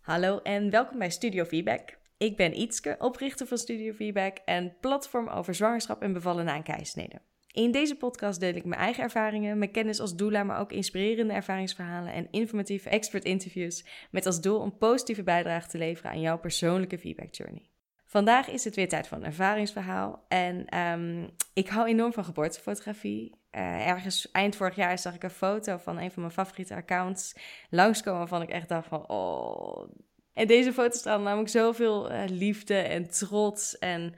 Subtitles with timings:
[0.00, 1.98] Hallo en welkom bij Studio Feedback.
[2.16, 7.20] Ik ben Ietske, oprichter van Studio Feedback en platform over zwangerschap en bevallen na een.
[7.52, 11.32] In deze podcast deel ik mijn eigen ervaringen, mijn kennis als doula, maar ook inspirerende
[11.32, 16.38] ervaringsverhalen en informatieve expert interviews met als doel om positieve bijdrage te leveren aan jouw
[16.38, 17.70] persoonlijke feedback journey.
[18.04, 23.39] Vandaag is het weer tijd voor een ervaringsverhaal en ehm, ik hou enorm van geboortefotografie.
[23.56, 27.34] Uh, ergens eind vorig jaar zag ik een foto van een van mijn favoriete accounts
[27.70, 29.88] langskomen waarvan ik echt dacht van oh.
[30.32, 34.14] En deze foto straalde namelijk zoveel uh, liefde en trots en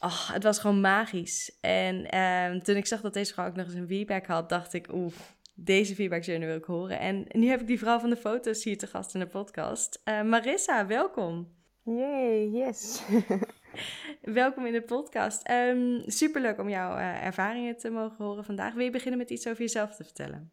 [0.00, 1.58] oh, het was gewoon magisch.
[1.60, 4.72] En uh, toen ik zag dat deze vrouw ook nog eens een feedback had, dacht
[4.72, 5.14] ik oeh,
[5.54, 6.98] deze feedback journey wil ik horen.
[6.98, 10.00] En nu heb ik die vrouw van de foto's hier te gast in de podcast.
[10.04, 11.48] Uh, Marissa, welkom.
[11.84, 13.02] Yay, yes.
[14.22, 15.50] Welkom in de podcast.
[15.50, 18.74] Um, superleuk om jouw uh, ervaringen te mogen horen vandaag.
[18.74, 20.52] Wil je beginnen met iets over jezelf te vertellen?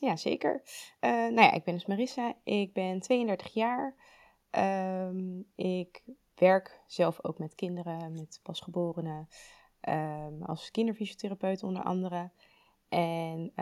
[0.00, 0.62] Ja, zeker.
[1.00, 2.34] Uh, nou ja, ik ben dus Marissa.
[2.44, 3.94] Ik ben 32 jaar.
[4.50, 6.02] Um, ik
[6.34, 9.28] werk zelf ook met kinderen, met pasgeborenen,
[9.88, 12.30] um, als kinderfysiotherapeut onder andere.
[12.88, 13.52] En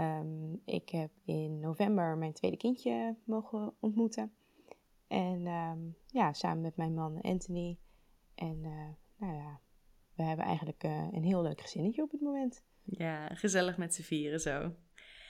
[0.65, 4.33] ik heb in november mijn tweede kindje mogen ontmoeten.
[5.09, 5.43] En
[6.07, 7.79] ja, samen met mijn man Anthony.
[8.37, 9.61] En uh, nou ja,
[10.15, 12.65] we hebben eigenlijk uh, een heel leuk gezinnetje op het moment.
[12.83, 14.75] Ja, gezellig met z'n vieren zo.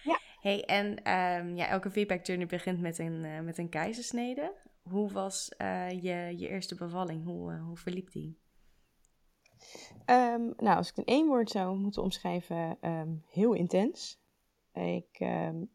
[0.02, 0.20] Ja.
[0.40, 4.54] Hey, en um, ja, elke feedback journey begint met een, uh, met een keizersnede.
[4.82, 5.54] Hoe was
[6.00, 7.24] je, je eerste bevalling?
[7.24, 8.38] Hoe, hoe verliep die?
[10.06, 12.78] Um, nou, als ik in één woord zou moeten omschrijven,
[13.26, 14.20] heel intens.
[14.72, 15.18] Ik,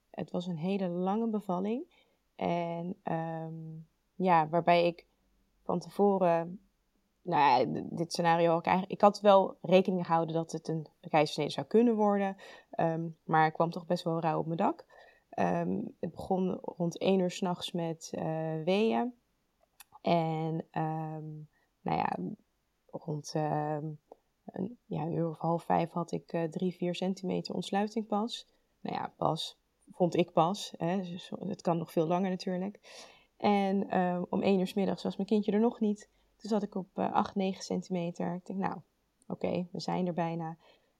[0.09, 1.93] het was een hele lange bevalling.
[2.35, 3.01] En
[4.15, 5.05] ja, waarbij ik
[5.63, 6.61] van tevoren,
[7.21, 11.51] nou ja, dit scenario ook eigenlijk, ik had wel rekening gehouden dat het een keizersnede
[11.51, 12.37] zou kunnen worden,
[12.79, 14.85] um, maar ik kwam toch best wel rauw op mijn dak.
[15.39, 19.13] Um, het begon rond 1 uur s'nachts met uh, weeën.
[20.01, 21.49] En um,
[21.81, 22.17] nou ja,
[22.85, 28.47] rond een, ja, uur of half vijf had ik uh, drie, vier centimeter ontsluiting pas.
[28.79, 29.59] Nou ja, pas
[29.91, 30.73] vond ik pas.
[30.77, 32.79] Hè, dus het kan nog veel langer natuurlijk.
[33.37, 33.91] En
[34.29, 36.09] om één uur s middags was mijn kindje er nog niet.
[36.41, 38.33] Toen zat ik op uh, 8, 9 centimeter.
[38.33, 38.77] Ik denk, nou,
[39.27, 40.57] oké, we zijn er bijna.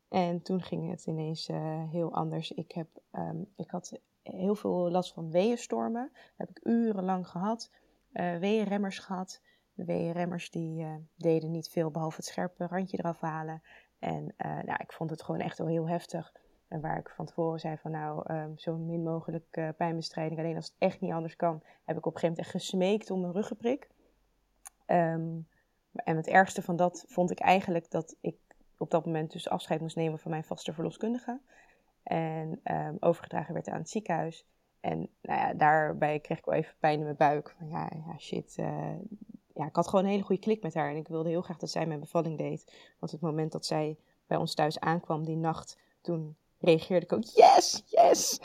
[0.09, 2.52] En toen ging het ineens uh, heel anders.
[2.52, 6.09] Ik, heb, um, ik had heel veel last van weeënstormen.
[6.13, 7.72] Dat heb ik urenlang gehad.
[8.13, 9.41] Uh, weeënremmers gehad.
[9.74, 10.85] De weeënremmers die
[11.16, 13.62] deden niet veel behalve het scherpe randje eraf halen.
[14.00, 16.34] En nou, ik vond het gewoon echt wel heel heftig.
[16.68, 20.40] En waar ik van tevoren zei van nou, um, zo min mogelijk pijnbestrijding.
[20.40, 23.12] Alleen als het echt niet anders kan, heb ik op een gegeven moment echt gesmeekt
[23.12, 23.90] om een ruggenprik.
[24.91, 25.47] Um,
[25.94, 28.35] en het ergste van dat vond ik eigenlijk dat ik
[28.78, 31.40] op dat moment dus afscheid moest nemen van mijn vaste verloskundige.
[32.03, 34.46] En um, overgedragen werd aan het ziekenhuis.
[34.80, 37.56] En nou ja, daarbij kreeg ik wel even pijn in mijn buik.
[37.57, 38.56] Van ja, ja shit.
[38.59, 38.96] Uh,
[39.53, 40.90] ja, ik had gewoon een hele goede klik met haar.
[40.90, 42.94] En ik wilde heel graag dat zij mijn bevalling deed.
[43.00, 43.97] Want het moment dat zij
[44.28, 48.40] bij ons thuis aankwam die nacht, toen reageerde ik ook, yes, yes,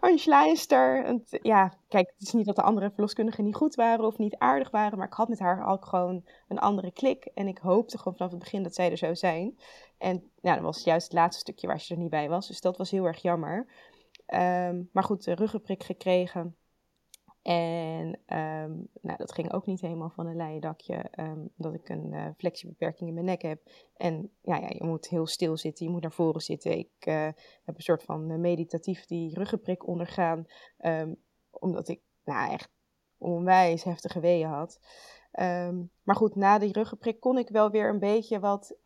[0.00, 1.20] Angela is er.
[1.42, 4.70] Ja, kijk, het is niet dat de andere verloskundigen niet goed waren of niet aardig
[4.70, 7.24] waren, maar ik had met haar ook gewoon een andere klik.
[7.34, 9.58] En ik hoopte gewoon vanaf het begin dat zij er zou zijn.
[9.98, 12.60] En ja, dat was juist het laatste stukje waar ze er niet bij was, dus
[12.60, 13.66] dat was heel erg jammer.
[14.34, 16.56] Um, maar goed, de ruggenprik gekregen.
[17.42, 21.88] En um, nou, dat ging ook niet helemaal van een leien dakje, um, omdat ik
[21.88, 23.60] een uh, flexiebeperking in mijn nek heb.
[23.96, 26.78] En ja, ja, je moet heel stil zitten, je moet naar voren zitten.
[26.78, 27.14] Ik uh,
[27.64, 30.44] heb een soort van uh, meditatief die ruggenprik ondergaan,
[30.78, 31.16] um,
[31.50, 32.70] omdat ik nou, echt
[33.18, 34.80] onwijs heftige weeën had.
[36.02, 38.76] maar goed, na die ruggenprik kon ik wel weer een beetje wat,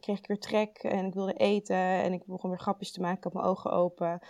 [0.00, 3.30] kreeg ik weer trek en ik wilde eten en ik begon weer grapjes te maken,
[3.30, 4.20] ik mijn ogen open.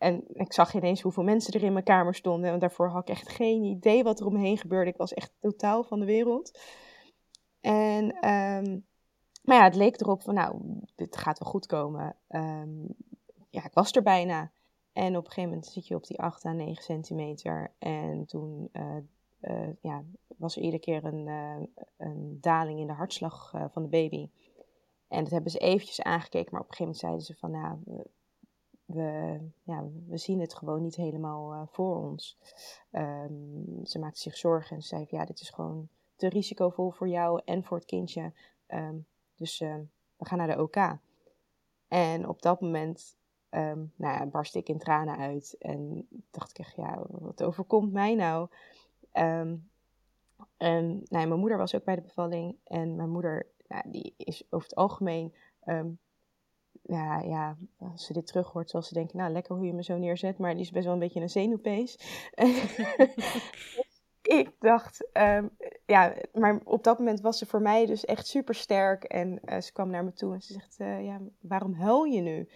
[0.00, 2.50] En ik zag ineens hoeveel mensen er in mijn kamer stonden.
[2.50, 4.90] En daarvoor had ik echt geen idee wat er om me heen gebeurde.
[4.90, 6.58] Ik was echt totaal van de wereld.
[7.60, 8.86] En, um,
[9.42, 10.60] maar ja, het leek erop van, nou,
[10.94, 12.16] dit gaat wel goed komen.
[12.28, 12.86] Um,
[13.50, 14.50] ja, ik was er bijna.
[14.92, 17.72] En op een gegeven moment zit je op die 8 à 9 centimeter.
[17.78, 18.96] En toen uh,
[19.40, 20.04] uh, ja,
[20.36, 21.56] was er iedere keer een, uh,
[21.96, 24.30] een daling in de hartslag van de baby.
[25.08, 26.48] En dat hebben ze eventjes aangekeken.
[26.52, 28.04] Maar op een gegeven moment zeiden ze van, nou,
[28.92, 32.38] we, ja, we zien het gewoon niet helemaal uh, voor ons.
[32.92, 37.40] Um, ze maakte zich zorgen en zei ja, dit is gewoon te risicovol voor jou
[37.44, 38.32] en voor het kindje.
[38.68, 39.06] Um,
[39.36, 39.74] dus uh,
[40.16, 40.96] we gaan naar de OK.
[41.88, 43.16] En op dat moment
[43.50, 47.92] um, nou ja, barst ik in tranen uit en dacht ik echt, ja, wat overkomt
[47.92, 48.48] mij nou?
[50.56, 54.42] en nou mijn moeder was ook bij de bevalling en mijn moeder, nou, die is
[54.50, 55.34] over het algemeen
[56.82, 59.82] ja, ja, als ze dit terug hoort, zal ze denken, nou, lekker hoe je me
[59.82, 60.38] zo neerzet.
[60.38, 61.98] Maar die is best wel een beetje een zenuwpees.
[64.22, 65.48] ik dacht, ehm,
[65.86, 69.04] ja, maar op dat moment was ze voor mij dus echt super sterk.
[69.04, 72.20] En uh, ze kwam naar me toe en ze zegt, uh, ja, waarom huil je
[72.20, 72.48] nu?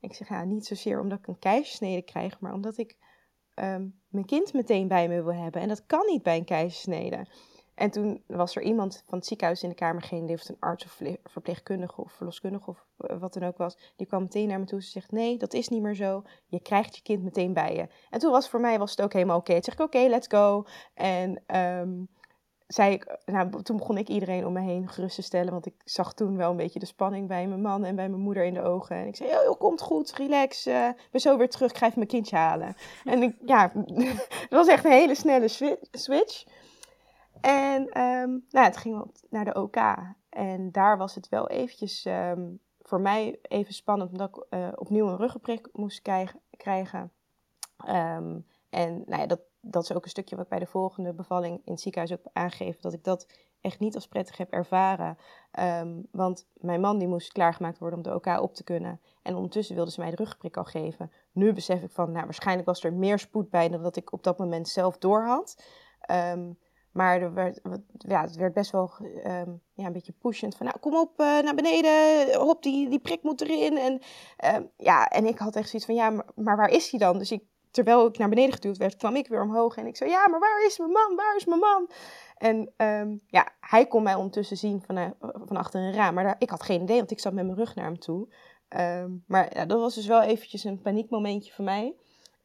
[0.00, 2.96] Ik zeg, ja, niet zozeer omdat ik een keizersnede krijg, maar omdat ik
[3.54, 5.60] um, mijn kind meteen bij me wil hebben.
[5.60, 7.26] En dat kan niet bij een keizersnede.
[7.74, 10.48] En toen was er iemand van het ziekenhuis in de kamer, geen idee of het
[10.48, 13.92] een arts of verpleegkundige of verloskundige of eh, wat dan ook was.
[13.96, 14.82] Die kwam meteen naar me toe.
[14.82, 16.22] Ze zegt: Nee, dat is niet meer zo.
[16.46, 17.88] Je krijgt je kind meteen bij je.
[18.10, 19.52] En toen was voor mij was het ook helemaal oké.
[19.52, 20.64] Toen zeg ik: Oké, let's go.
[20.94, 22.08] En um,
[22.72, 25.52] zei ik, nou, toen begon ik iedereen om me heen gerust te stellen.
[25.52, 28.22] Want ik zag toen wel een beetje de spanning bij mijn man en bij mijn
[28.22, 28.96] moeder in de ogen.
[28.96, 30.66] En ik zei: Oh, komt goed, relax.
[30.66, 31.70] Uh, ik ben zo weer terug.
[31.70, 32.76] Ik ga even mijn kindje halen.
[33.04, 33.72] en ja,
[34.28, 35.48] het was echt een hele snelle
[35.90, 36.44] switch.
[37.42, 39.76] En um, nou, het ging naar de OK.
[40.28, 45.08] En daar was het wel eventjes um, voor mij even spannend, omdat ik uh, opnieuw
[45.08, 46.02] een ruggenprik moest
[46.56, 47.12] krijgen.
[47.88, 51.60] Um, en nou ja, dat, dat is ook een stukje wat bij de volgende bevalling
[51.64, 52.80] in het ziekenhuis ook aangeef.
[52.80, 53.26] Dat ik dat
[53.60, 55.18] echt niet als prettig heb ervaren.
[56.10, 59.00] Want mijn man die moest klaargemaakt worden om de OK op te kunnen.
[59.22, 61.12] En ondertussen wilde ze mij de ruggenprik al geven.
[61.32, 64.22] Nu besef ik van, nou waarschijnlijk was er meer spoed bij dan dat ik op
[64.22, 65.64] dat moment zelf door had.
[66.10, 66.58] Um,
[66.92, 67.60] maar er werd,
[67.98, 70.56] ja, het werd best wel um, ja, een beetje pushend.
[70.56, 72.34] Van nou, kom op uh, naar beneden.
[72.40, 73.78] Hop, die, die prik moet erin.
[73.78, 74.00] En,
[74.54, 77.18] um, ja, en ik had echt zoiets van, ja, maar, waar is hij dan?
[77.18, 79.76] Dus ik, terwijl ik naar beneden geduwd werd, kwam ik weer omhoog.
[79.76, 81.16] En ik zei, ja, maar waar is mijn man?
[81.16, 81.90] Waar is mijn man?
[82.36, 86.14] En um, ja, hij kon mij ondertussen zien van, uh, van achter een raam.
[86.14, 88.28] Maar ik had geen idee, want ik zat met mijn rug naar hem toe.
[89.26, 91.94] maar ja, dat was dus wel eventjes een paniekmomentje voor mij.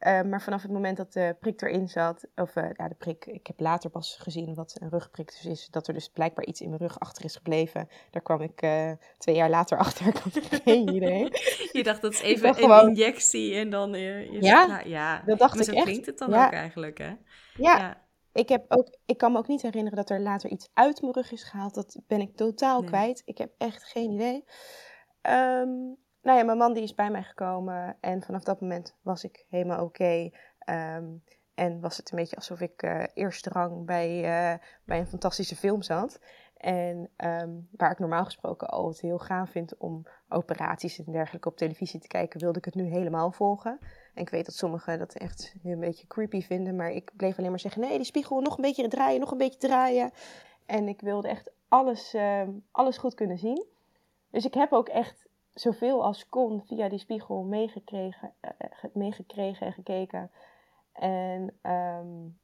[0.06, 3.26] Uh, maar vanaf het moment dat de prik erin zat, of uh, ja, de prik,
[3.26, 6.60] ik heb later pas gezien wat een rugprik dus is, dat er dus blijkbaar iets
[6.60, 7.88] in mijn rug achter is gebleven.
[8.10, 11.28] Daar kwam ik uh, twee jaar later achter, ik had geen idee.
[11.72, 12.88] je dacht dat is even een gewoon...
[12.88, 16.18] injectie en dan je, je ja, zegt, ja, dat dacht maar ik zo klinkt het
[16.18, 17.08] dan ook eigenlijk, hè?
[17.08, 17.16] Ja.
[17.54, 18.06] ja.
[18.32, 21.12] Ik, heb ook, ik kan me ook niet herinneren dat er later iets uit mijn
[21.12, 21.74] rug is gehaald.
[21.74, 22.88] Dat ben ik totaal nee.
[22.88, 23.22] kwijt.
[23.24, 24.44] Ik heb echt geen idee.
[25.22, 29.24] Um, nou ja, mijn man die is bij mij gekomen en vanaf dat moment was
[29.24, 30.30] ik helemaal oké.
[30.70, 31.22] Um,
[31.54, 35.56] en was het een beetje alsof ik uh, eerste rang bij, uh, bij een fantastische
[35.56, 36.20] film zat.
[36.56, 41.48] En um, waar ik normaal gesproken al het heel gaaf vind om operaties en dergelijke
[41.48, 43.78] op televisie te kijken, wilde ik het nu helemaal volgen.
[44.14, 47.50] En ik weet dat sommigen dat echt een beetje creepy vinden, maar ik bleef alleen
[47.50, 50.10] maar zeggen: nee, die spiegel nog een beetje draaien, nog een beetje draaien.
[50.66, 53.66] En ik wilde echt alles, uh, alles goed kunnen zien.
[54.30, 55.27] Dus ik heb ook echt
[55.60, 60.30] zoveel als kon via die spiegel meegekregen, uh, meegekregen en gekeken.
[60.92, 62.38] En um,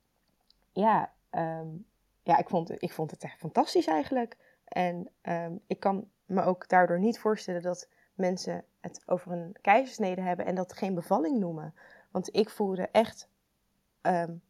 [0.73, 1.87] ja, um,
[2.23, 4.37] ja ik, vond, ik vond het echt fantastisch eigenlijk.
[4.65, 10.21] En um, ik kan me ook daardoor niet voorstellen dat mensen het over een keizersnede
[10.21, 11.75] hebben en dat geen bevalling noemen.
[12.11, 13.29] Want ik voelde echt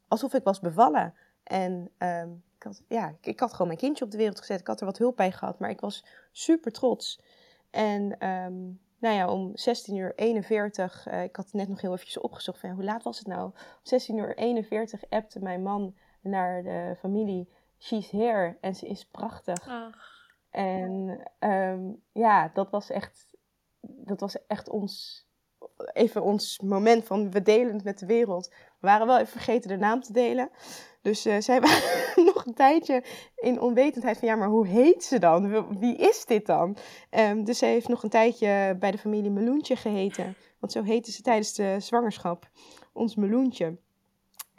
[0.09, 1.15] alsof ik was bevallen.
[1.43, 1.91] En
[2.59, 4.61] ik, ja, ik had gewoon mijn kindje op de wereld gezet.
[4.61, 7.21] Ik had er wat hulp bij gehad, maar ik was super trots.
[7.75, 12.19] En um, nou ja, om 16 uur 41, uh, ik had net nog heel eventjes
[12.21, 13.45] opgezocht van hoe laat was het nou?
[13.45, 17.49] Om 16 uur 41 appte mijn man naar de familie,
[17.79, 19.69] she's here en ze is prachtig.
[19.69, 20.13] Ach.
[20.51, 23.37] En um, ja, dat was echt,
[23.81, 25.27] dat was echt ons,
[25.93, 28.49] even ons moment van we delen het met de wereld.
[28.49, 30.51] We waren wel even vergeten de naam te delen.
[31.03, 33.05] Dus uh, zij waren nog een tijdje
[33.37, 35.79] in onwetendheid van ja, maar hoe heet ze dan?
[35.79, 36.77] Wie is dit dan?
[37.11, 40.37] Um, dus zij heeft nog een tijdje bij de familie Meloentje geheten.
[40.59, 42.49] Want zo heette ze tijdens de zwangerschap.
[42.93, 43.77] Ons Meloentje.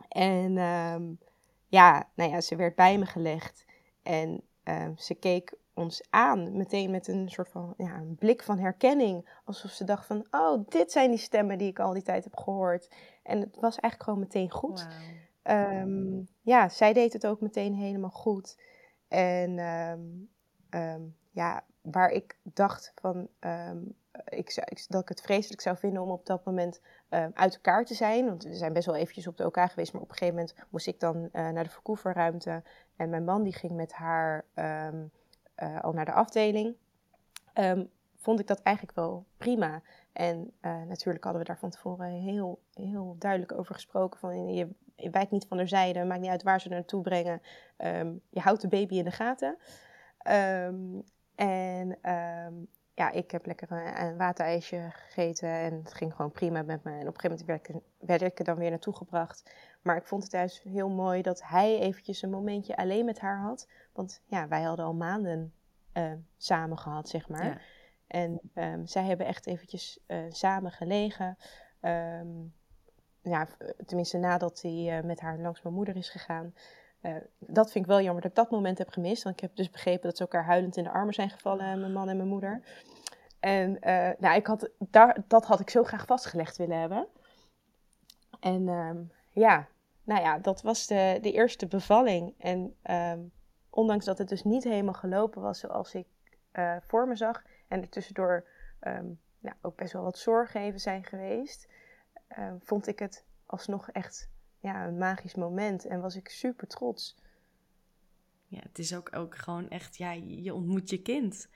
[0.07, 1.19] En um,
[1.67, 3.65] ja, nou ja, ze werd bij me gelegd.
[4.03, 8.59] En um, ze keek ons aan, meteen met een soort van ja, een blik van
[8.59, 9.29] herkenning.
[9.45, 12.37] Alsof ze dacht van, oh, dit zijn die stemmen die ik al die tijd heb
[12.37, 12.89] gehoord.
[13.23, 14.87] En het was eigenlijk gewoon meteen goed.
[15.49, 18.59] Um, ja, zij deed het ook meteen helemaal goed.
[19.07, 20.29] En um,
[20.69, 23.27] um, ja, waar ik dacht van,
[24.25, 26.81] ik, ik, dat ik het vreselijk zou vinden om op dat moment
[27.33, 28.25] uit elkaar te zijn.
[28.25, 30.55] Want we zijn best wel eventjes op de elkaar geweest, maar op een gegeven moment
[30.69, 32.63] moest ik dan uh, naar de verkoeverruimte.
[32.95, 34.89] En mijn man die ging met haar uh,
[35.81, 36.75] al naar de afdeling,
[38.15, 39.81] vond ik dat eigenlijk wel prima.
[40.13, 44.19] En uh, natuurlijk hadden we daar van tevoren heel, heel duidelijk over gesproken.
[44.19, 47.41] Van je, je wijkt niet van de zijde, maakt niet uit waar ze naartoe brengen.
[47.77, 49.57] Um, je houdt de baby in de gaten.
[50.27, 51.03] Um,
[51.35, 51.97] en
[52.95, 56.91] ja, ik heb lekker een, een, waterijsje gegeten en het ging gewoon prima met me.
[56.91, 59.51] En op een gegeven moment werd ik, werd ik er dan weer naartoe gebracht.
[59.81, 63.39] Maar ik vond het juist heel mooi dat hij eventjes een momentje alleen met haar
[63.39, 63.67] had.
[63.93, 65.53] Want ja, wij hadden al maanden
[65.93, 67.45] uh, samen gehad, zeg maar.
[67.45, 67.57] Ja.
[68.07, 71.37] En um, zij hebben echt eventjes uh, samen gelegen.
[71.81, 72.53] Um,
[73.29, 73.47] ja,
[73.85, 76.53] tenminste nadat hij uh, met haar langs mijn moeder is gegaan.
[77.01, 79.23] Uh, dat vind ik wel jammer dat ik dat moment heb gemist.
[79.23, 81.93] Want ik heb dus begrepen dat ze elkaar huilend in de armen zijn gevallen, mijn
[81.93, 82.61] man en mijn moeder.
[83.39, 83.77] En
[84.19, 87.07] nou, ik had, daar, dat had ik zo graag vastgelegd willen hebben.
[88.39, 89.67] En um, ja,
[90.03, 92.33] nou ja, dat was de, de eerste bevalling.
[92.37, 92.75] En
[93.11, 93.31] um,
[93.69, 96.07] ondanks dat het dus niet helemaal gelopen was zoals ik
[96.79, 97.43] voor me zag.
[97.67, 98.47] En er tussendoor
[98.81, 101.67] um, nou, ook best wel wat zorgen even zijn geweest.
[102.29, 104.29] Uh, vond ik het alsnog echt
[104.59, 105.85] ja, een magisch moment.
[105.85, 107.15] En was ik super trots.
[108.47, 111.49] Ja, het is ook, ook gewoon echt, ja, je ontmoet je kind.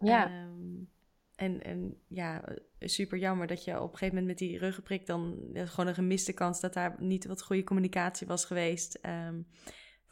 [0.00, 0.42] Ja.
[0.42, 0.90] Um,
[1.34, 2.44] en, en ja,
[2.78, 6.32] super jammer dat je op een gegeven moment met die ruggenprik dan gewoon een gemiste
[6.32, 8.98] kans dat daar niet wat goede communicatie was geweest.
[9.02, 9.46] Um,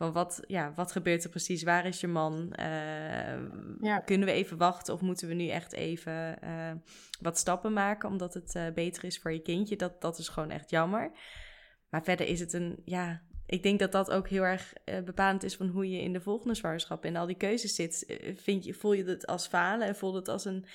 [0.03, 1.63] van wat, ja, wat gebeurt er precies?
[1.63, 2.53] Waar is je man?
[2.61, 2.67] Uh,
[3.81, 3.99] ja.
[4.05, 6.73] Kunnen we even wachten of moeten we nu echt even uh,
[7.21, 9.77] wat stappen maken omdat het uh, beter is voor je kindje?
[9.77, 11.11] Dat, dat is gewoon echt jammer.
[11.89, 14.73] Maar verder is het een, ja, ik denk dat dat ook heel erg
[15.05, 18.21] bepalend is van hoe je in de volgende zwangerschap in al die keuzes zit.
[18.37, 20.67] Vind je, voel je het als falen en voel het als een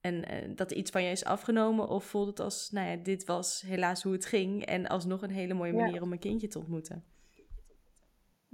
[0.00, 1.88] en uh, dat iets van je is afgenomen?
[1.88, 4.64] Of voelt het als, nou ja, dit was helaas hoe het ging.
[4.64, 7.13] En alsnog een hele mooie manier om een kindje te ontmoeten.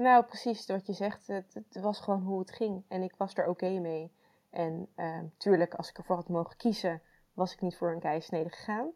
[0.01, 1.27] Nou, precies wat je zegt.
[1.27, 2.85] Het, het, was gewoon hoe het ging.
[2.89, 4.13] En ik was er oké mee.
[4.51, 7.03] En uh, tuurlijk, als ik ervoor had mogen kiezen,
[7.33, 8.91] was ik niet voor een keisnede gegaan.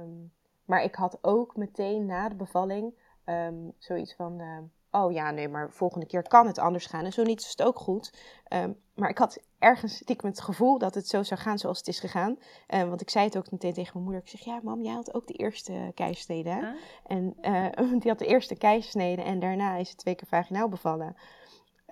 [0.00, 0.32] Um,
[0.64, 4.40] maar ik had ook meteen na de bevalling um, zoiets van...
[4.96, 7.04] oh ja, nee, maar volgende keer kan het anders gaan.
[7.04, 8.12] En zo niet is het ook goed.
[8.52, 11.88] Um, maar ik had ergens stiekem het gevoel dat het zo zou gaan zoals het
[11.88, 12.38] is gegaan.
[12.68, 14.22] Uh, want ik zei het ook meteen tegen mijn moeder.
[14.22, 16.50] Ik zeg, ja mam, jij had ook de eerste keizersnede.
[16.50, 16.72] Hè?
[17.06, 21.16] En uh, die had de eerste keizersnede en daarna is het twee keer vaginaal bevallen.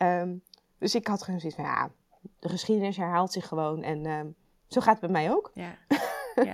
[0.02, 0.42] Um,
[0.78, 1.90] dus ik had gewoon zoiets van, ja,
[2.38, 3.82] de geschiedenis herhaalt zich gewoon.
[3.82, 5.50] En zo gaat het bij mij ook.
[5.54, 5.78] Ja.
[6.34, 6.44] Ja.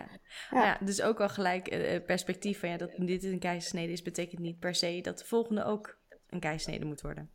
[0.50, 0.64] ja.
[0.64, 0.78] ja.
[0.80, 4.58] dus ook wel gelijk uh, perspectief van ja, dat dit een keizersnede is, betekent niet
[4.58, 5.99] per se dat de volgende ook
[6.30, 7.30] een keizersnede moet worden.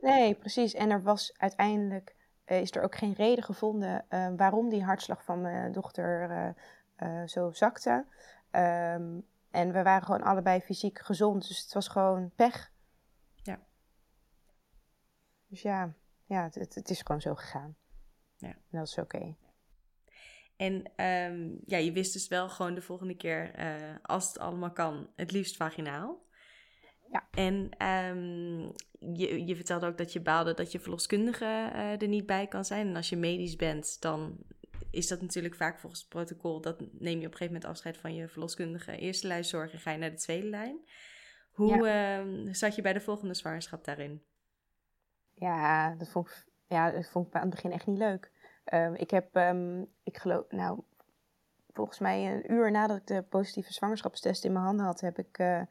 [0.00, 0.74] Nee, precies.
[0.74, 5.24] En er was uiteindelijk uh, is er ook geen reden gevonden uh, waarom die hartslag
[5.24, 6.30] van mijn dochter
[6.98, 8.06] uh, zo zakte.
[8.50, 12.72] Um, en we waren gewoon allebei fysiek gezond, dus het was gewoon pech.
[13.34, 13.58] Ja.
[15.46, 15.92] Dus ja,
[16.24, 17.76] ja het, het is gewoon zo gegaan.
[18.36, 18.48] Ja.
[18.48, 19.16] En dat is oké.
[19.16, 19.36] Okay.
[20.56, 20.74] En
[21.04, 23.52] um, ja, je wist dus wel gewoon de volgende keer,
[24.02, 26.26] als het allemaal kan, het liefst vaginaal.
[27.10, 27.28] Ja.
[27.30, 28.72] En um,
[29.16, 32.64] je, je vertelde ook dat je baalde dat je verloskundige uh, er niet bij kan
[32.64, 32.88] zijn.
[32.88, 34.36] En als je medisch bent, dan
[34.90, 36.60] is dat natuurlijk vaak volgens het protocol.
[36.60, 39.78] Dat neem je op een gegeven moment afscheid van je verloskundige eerste lijn zorg en
[39.78, 40.78] ga je naar de tweede lijn.
[41.52, 42.22] Hoe ja.
[42.24, 44.22] uh, zat je bij de volgende zwangerschap daarin?
[45.34, 48.30] Ja, dat vond ik, ja, dat vond ik aan het begin echt niet leuk.
[48.72, 50.80] Uh, ik heb, um, ik geloof, nou,
[51.72, 55.38] volgens mij een uur nadat ik de positieve zwangerschapstest in mijn handen had, heb ik
[55.38, 55.62] uh,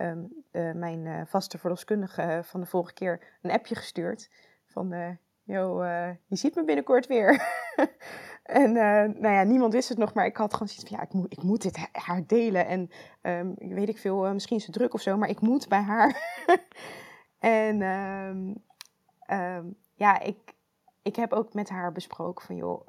[0.00, 4.30] um, uh, mijn uh, vaste verloskundige van de vorige keer een appje gestuurd.
[4.66, 5.84] Van, yo,
[6.26, 7.42] je ziet me binnenkort weer.
[8.42, 11.12] en nou ja, niemand wist het nog, maar ik had gewoon zoiets van, ja, ik
[11.12, 12.66] moet, ik moet dit haar delen.
[12.66, 12.90] En
[13.58, 16.36] ik weet ik veel, misschien is ze druk of zo, maar ik moet bij haar.
[17.38, 20.54] en um, ja, ik,
[21.02, 22.88] ik heb ook met haar besproken van, joh,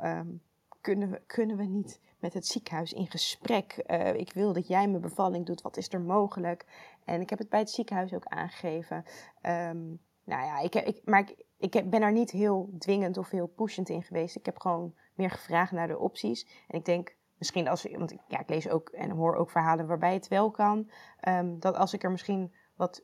[0.81, 3.73] kunnen, we, kunnen we niet met het ziekenhuis in gesprek.
[4.15, 5.61] Ik wil dat jij mijn bevalling doet.
[5.61, 6.65] Wat is er mogelijk?
[7.05, 9.03] En ik heb het bij het ziekenhuis ook aangegeven.
[9.41, 13.47] Um, nou ja, ik, ik, maar ik, ik ben er niet heel dwingend of heel
[13.47, 14.35] pushend in geweest.
[14.35, 16.65] Ik heb gewoon meer gevraagd naar de opties.
[16.67, 19.87] En ik denk misschien als want ik, ja, ik lees ook en hoor ook verhalen
[19.87, 20.89] waarbij het wel kan.
[21.27, 23.03] Um, dat als ik er misschien wat,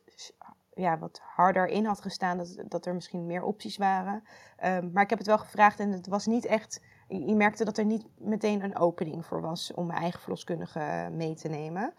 [0.73, 4.23] ja, wat harder in had gestaan, dat, dat er misschien meer opties waren.
[4.63, 7.77] Um, maar ik heb het wel gevraagd en het was niet echt je merkte dat
[7.77, 11.93] er niet meteen een opening voor was om mijn eigen verloskundige mee te nemen.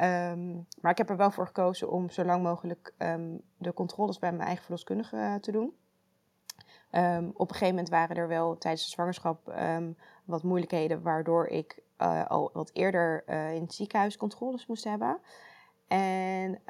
[0.00, 4.18] Um, maar ik heb er wel voor gekozen om zo lang mogelijk um, de controles
[4.18, 5.76] bij mijn eigen verloskundige uh, te doen.
[6.92, 9.52] Um, op een gegeven moment waren er wel tijdens de zwangerschap
[10.24, 15.18] wat moeilijkheden, waardoor ik uh, al wat eerder uh, in het ziekenhuis controles moest hebben.
[15.86, 16.60] En,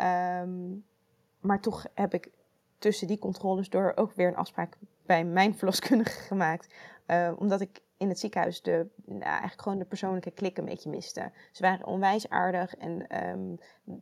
[1.41, 2.31] maar toch heb ik
[2.79, 6.75] tussen die controles door ook weer een afspraak bij mijn verloskundige gemaakt.
[7.37, 11.31] Omdat ik in het ziekenhuis de, nou, eigenlijk gewoon de persoonlijke klik een beetje miste.
[11.53, 12.91] Ze waren onwijs aardig en
[13.29, 13.59] um,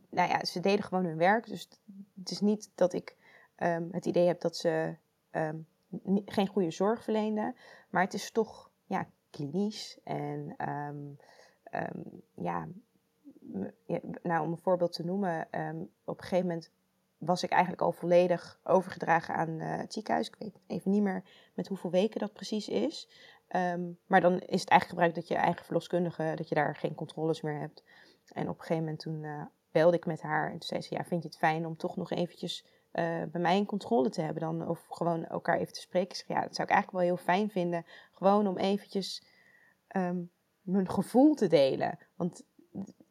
[0.09, 1.47] nou ja, ze deden gewoon hun werk.
[1.47, 1.69] Dus
[2.19, 3.15] het is niet dat ik
[3.57, 4.95] um, het idee heb dat ze
[5.31, 5.67] um,
[6.25, 7.55] geen goede zorg verleenden.
[7.89, 9.99] Maar het is toch ja, klinisch.
[10.03, 10.55] En
[12.33, 12.67] ja,
[14.23, 15.47] nou, om een voorbeeld te noemen,
[16.03, 16.71] op een gegeven moment
[17.17, 20.27] was ik eigenlijk al volledig overgedragen aan uh, het ziekenhuis.
[20.27, 21.23] Ik weet even niet meer
[21.53, 23.09] met hoeveel weken dat precies is.
[23.47, 26.95] Ehm, maar dan is het eigenlijk gebruikt dat je eigen verloskundige, dat je daar geen
[26.95, 27.83] controles meer hebt.
[28.33, 30.95] En op een gegeven moment toen uh, belde ik met haar en toen zei ze,
[30.95, 34.21] ja, vind je het fijn om toch nog eventjes uh, bij mij een controle te
[34.21, 34.67] hebben dan?
[34.67, 36.09] Of gewoon elkaar even te spreken.
[36.09, 37.85] Ik zeg, ja, dat zou ik eigenlijk wel heel fijn vinden.
[38.13, 39.23] Gewoon om eventjes
[39.95, 41.99] um, mijn gevoel te delen.
[42.15, 42.43] Want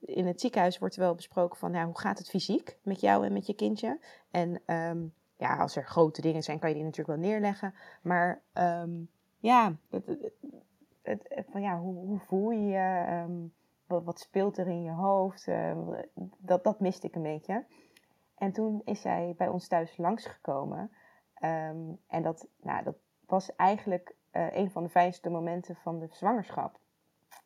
[0.00, 3.26] in het ziekenhuis wordt er wel besproken van, nou, hoe gaat het fysiek met jou
[3.26, 3.98] en met je kindje?
[4.30, 7.74] En um, ja, als er grote dingen zijn, kan je die natuurlijk wel neerleggen.
[8.02, 8.42] Maar
[9.38, 10.06] ja, het,
[11.28, 13.22] het, van, ja hoe, hoe, voel je je?
[13.26, 13.52] Um,
[13.86, 15.46] wat, wat, speelt er in je hoofd?
[15.46, 15.72] Uh,
[16.38, 17.64] dat, dat miste ik een beetje.
[18.34, 20.90] En toen is zij bij ons thuis langsgekomen.
[21.42, 26.08] Um, en dat, nou, dat was eigenlijk uh, een van de fijnste momenten van de
[26.10, 26.78] zwangerschap.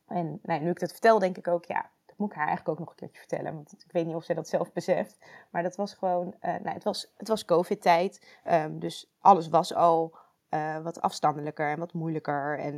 [0.06, 2.78] En nou, nu ik dat vertel, denk ik ook, ja, dat moet ik haar eigenlijk
[2.78, 3.54] ook nog een keertje vertellen.
[3.54, 5.18] Want ik weet niet of zij dat zelf beseft.
[5.50, 8.38] Maar dat was gewoon, uh, nou, het was, het was COVID-tijd.
[8.70, 10.14] Dus alles was al
[10.50, 12.59] uh, wat afstandelijker en wat moeilijker.
[12.59, 12.75] En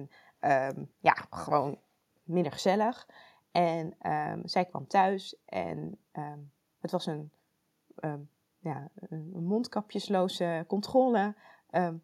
[0.76, 1.78] um, ja, gewoon
[2.22, 3.08] minder gezellig.
[3.50, 5.98] En um, zij kwam thuis en
[6.80, 7.32] het was een,
[8.58, 11.34] ja, een mondkapjesloze controle.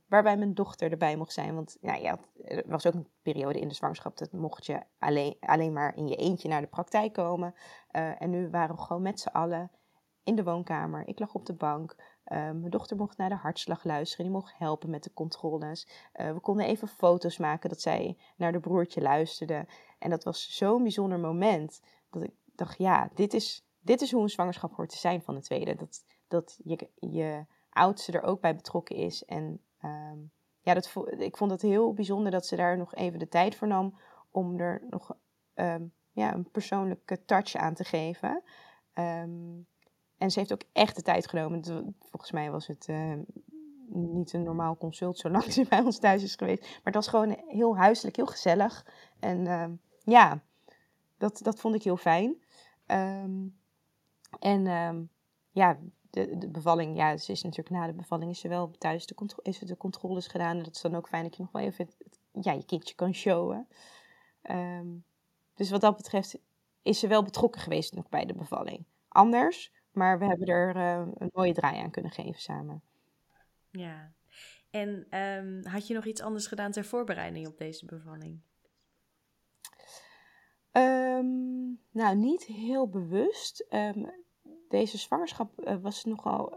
[0.07, 1.55] Waarbij mijn dochter erbij mocht zijn.
[1.55, 5.37] Want ja, ja, er was ook een periode in de zwangerschap dat mocht je alleen,
[5.41, 7.55] alleen maar in je eentje naar de praktijk komen.
[7.93, 9.71] Uh, en nu waren we gewoon met z'n allen
[10.23, 11.09] in de woonkamer.
[11.09, 11.97] Ik lag op de bank.
[12.33, 14.25] Uh, mijn dochter mocht naar de hartslag luisteren.
[14.25, 15.89] Die mocht helpen met de controles.
[16.15, 19.67] Uh, we konden even foto's maken dat zij naar de broertje luisterde.
[19.99, 21.83] En dat was zo'n bijzonder moment.
[22.11, 25.35] Dat ik dacht, ja, dit is, dit is hoe een zwangerschap hoort te zijn van
[25.35, 25.75] de tweede.
[25.75, 29.25] Dat, dat je, je oudste er ook bij betrokken is.
[29.25, 30.31] En um,
[30.61, 33.69] ja, dat, ik vond het heel bijzonder dat ze daar nog even de tijd voor
[33.69, 33.99] nam
[34.31, 35.17] om er nog
[35.55, 38.43] um, ja, een persoonlijke touch aan te geven.
[38.95, 39.67] Um,
[40.19, 41.65] en ze heeft ook echt de tijd genomen.
[42.01, 43.15] Volgens mij was het uh,
[43.89, 46.63] niet een normaal consult zolang ze bij ons thuis is geweest.
[46.63, 48.87] Maar het was gewoon heel huiselijk, heel gezellig.
[49.19, 50.43] En ja,
[51.19, 52.43] dat, dat vond ik heel fijn.
[54.41, 55.11] en
[55.51, 55.79] ja,
[56.11, 59.37] de, de bevalling, ja, ze is natuurlijk na de bevalling is ze wel thuis de,
[59.43, 60.57] is de controles gedaan.
[60.57, 61.89] En dat is dan ook fijn dat je nog wel even
[62.41, 63.69] ja, je kindje kan showen.
[65.55, 66.39] Dus wat dat betreft
[66.83, 68.85] is ze wel betrokken geweest nog bij de bevalling.
[69.09, 72.83] Anders, maar we hebben er uh, een mooie draai aan kunnen geven samen.
[73.71, 74.13] Ja,
[74.71, 78.41] en um, had je nog iets anders gedaan ter voorbereiding op deze bevalling?
[80.73, 83.67] Um, nou, niet heel bewust.
[83.71, 84.11] Um,
[84.69, 86.53] deze zwangerschap uh, was nogal.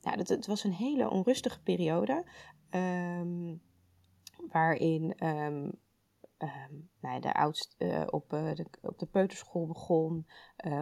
[0.00, 2.24] Ja, het, het, was een hele onrustige periode.
[4.50, 5.14] Waarin
[6.42, 10.26] um, nou, de oudste uh, op, uh, de, op de peuterschool begon.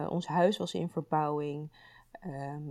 [0.07, 1.71] ons huis was in verbouwing.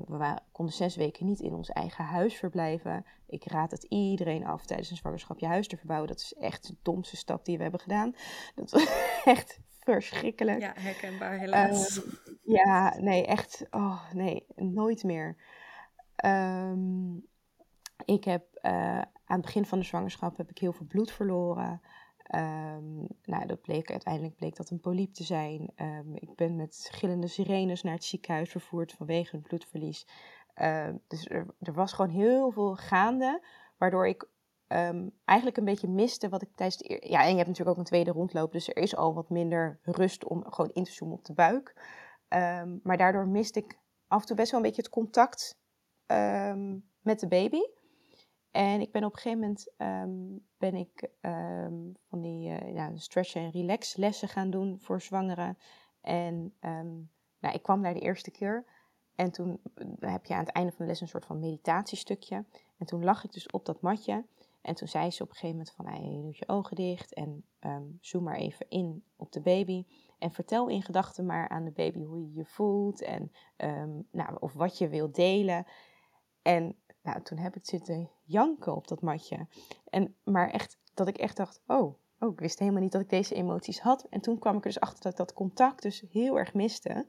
[0.06, 3.04] we waren, konden zes weken niet in ons eigen huis verblijven.
[3.26, 6.08] Ik raad het iedereen af tijdens een zwangerschap je huis te verbouwen.
[6.08, 8.14] Dat is echt de domste stap die we hebben gedaan.
[8.54, 8.86] Dat was
[9.24, 10.60] echt verschrikkelijk.
[10.60, 11.96] Ja, herkenbaar helaas.
[11.96, 13.66] Uh, ja, nee, echt.
[13.70, 15.36] Oh, nee, nooit meer.
[18.04, 18.58] Ik heb
[19.30, 21.80] aan het begin van de zwangerschap heb ik heel veel bloed verloren.
[22.34, 25.70] Um, nou, dat bleek, uiteindelijk bleek dat een polyp te zijn.
[25.76, 30.06] Um, ik ben met gillende sirenes naar het ziekenhuis vervoerd vanwege het bloedverlies.
[30.56, 33.44] Uh, dus er, er, was gewoon heel veel gaande,
[33.78, 34.28] waardoor ik
[35.24, 37.84] eigenlijk een beetje miste wat ik tijdens de Ja, en je hebt natuurlijk ook een
[37.84, 41.24] tweede rondloop, dus er is al wat minder rust om gewoon in te zoomen op
[41.24, 41.74] de buik.
[42.82, 45.58] Maar daardoor miste ik af en toe best wel een beetje het contact
[47.00, 47.60] met de baby.
[48.50, 49.72] En ik ben op een gegeven moment
[50.58, 51.10] ben ik
[52.08, 55.58] van die uh, stretch en relax lessen gaan doen voor zwangeren.
[56.00, 56.54] En
[57.40, 58.64] nou, ik kwam daar de eerste keer.
[59.20, 62.44] En toen eh, heb je aan het einde van de les een soort van meditatiestukje.
[62.78, 64.24] En toen lag ik dus op dat matje.
[64.60, 67.14] En toen zei ze op een gegeven moment van, hey, je doet je ogen dicht
[67.14, 67.44] en
[68.00, 69.86] zoom maar even in op de baby.
[70.18, 73.32] En vertel in gedachten maar aan de baby hoe je je voelt en
[74.10, 75.66] nou, of wat je wilt delen.
[76.42, 79.46] En nou, toen heb ik zitten janken op dat matje.
[79.90, 83.10] En, maar echt, dat ik echt dacht, oh, oh, ik wist helemaal niet dat ik
[83.10, 84.06] deze emoties had.
[84.10, 87.06] En toen kwam ik er dus achter dat ik dat contact dus heel erg miste.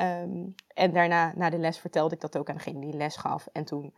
[0.00, 3.46] Um, en daarna, na de les, vertelde ik dat ook aan degene die les gaf.
[3.52, 3.94] En toen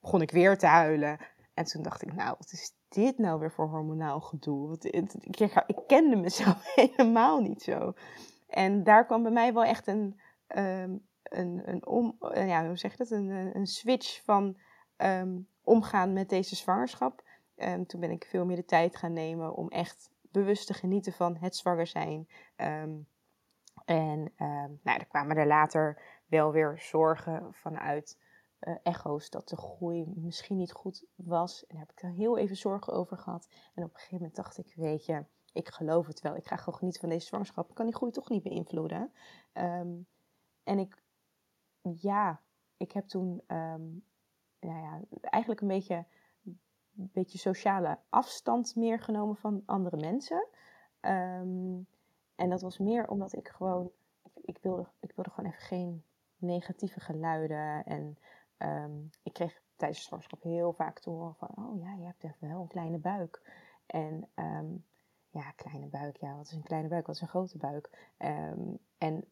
[0.00, 1.18] begon ik weer te huilen.
[1.54, 4.68] En toen dacht ik, nou, wat is dit nou weer voor hormonaal gedoe?
[4.68, 5.12] Wat, ik,
[5.66, 7.94] ik kende mezelf helemaal niet zo.
[8.48, 10.20] En daar kwam bij mij wel echt een,
[10.56, 13.10] um, een, een, om, uh, ja, hoe zeg je dat?
[13.10, 14.56] Een, een switch van
[14.96, 17.22] um, omgaan met deze zwangerschap.
[17.56, 21.12] Um, toen ben ik veel meer de tijd gaan nemen om echt bewust te genieten
[21.12, 22.28] van het zwanger zijn.
[23.84, 24.32] en
[24.82, 28.18] nou, er kwamen er later wel weer zorgen vanuit
[28.82, 31.66] echo's dat de groei misschien niet goed was.
[31.66, 33.48] En daar heb ik er heel even zorgen over gehad.
[33.74, 36.36] En op een gegeven moment dacht ik, weet je, ik geloof het wel.
[36.36, 37.68] Ik ga gewoon genieten van deze zwangerschap.
[37.68, 39.12] Ik kan die groei toch niet beïnvloeden.
[39.52, 39.94] Ehm,
[40.62, 41.02] en ik,
[41.80, 42.42] ja,
[42.76, 43.42] ik heb toen
[44.60, 46.04] nou ja, eigenlijk een beetje,
[46.96, 50.46] een beetje sociale afstand meer genomen van andere mensen.
[51.00, 51.78] Ehm,
[52.34, 53.90] en dat was meer omdat ik gewoon,
[54.34, 56.04] ik, wilde, ik wilde gewoon even geen
[56.36, 57.84] negatieve geluiden.
[57.84, 58.18] En
[59.22, 62.40] ik kreeg tijdens de zwangerschap heel vaak te horen van, oh ja, je hebt echt
[62.40, 63.42] wel een kleine buik.
[63.86, 64.28] En
[65.30, 68.12] ja, kleine buik, ja, wat is een kleine buik, wat is een grote buik?
[68.98, 69.24] en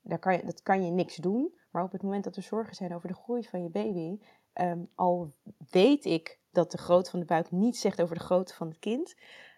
[0.00, 1.54] daar kan je, dat kan je niks doen.
[1.70, 4.20] Maar op het moment dat er zorgen zijn over de groei van je baby,
[4.58, 5.32] ehm, al
[5.70, 8.78] weet ik dat de grootte van de buik niet zegt over de grootte van het
[8.78, 9.16] kind,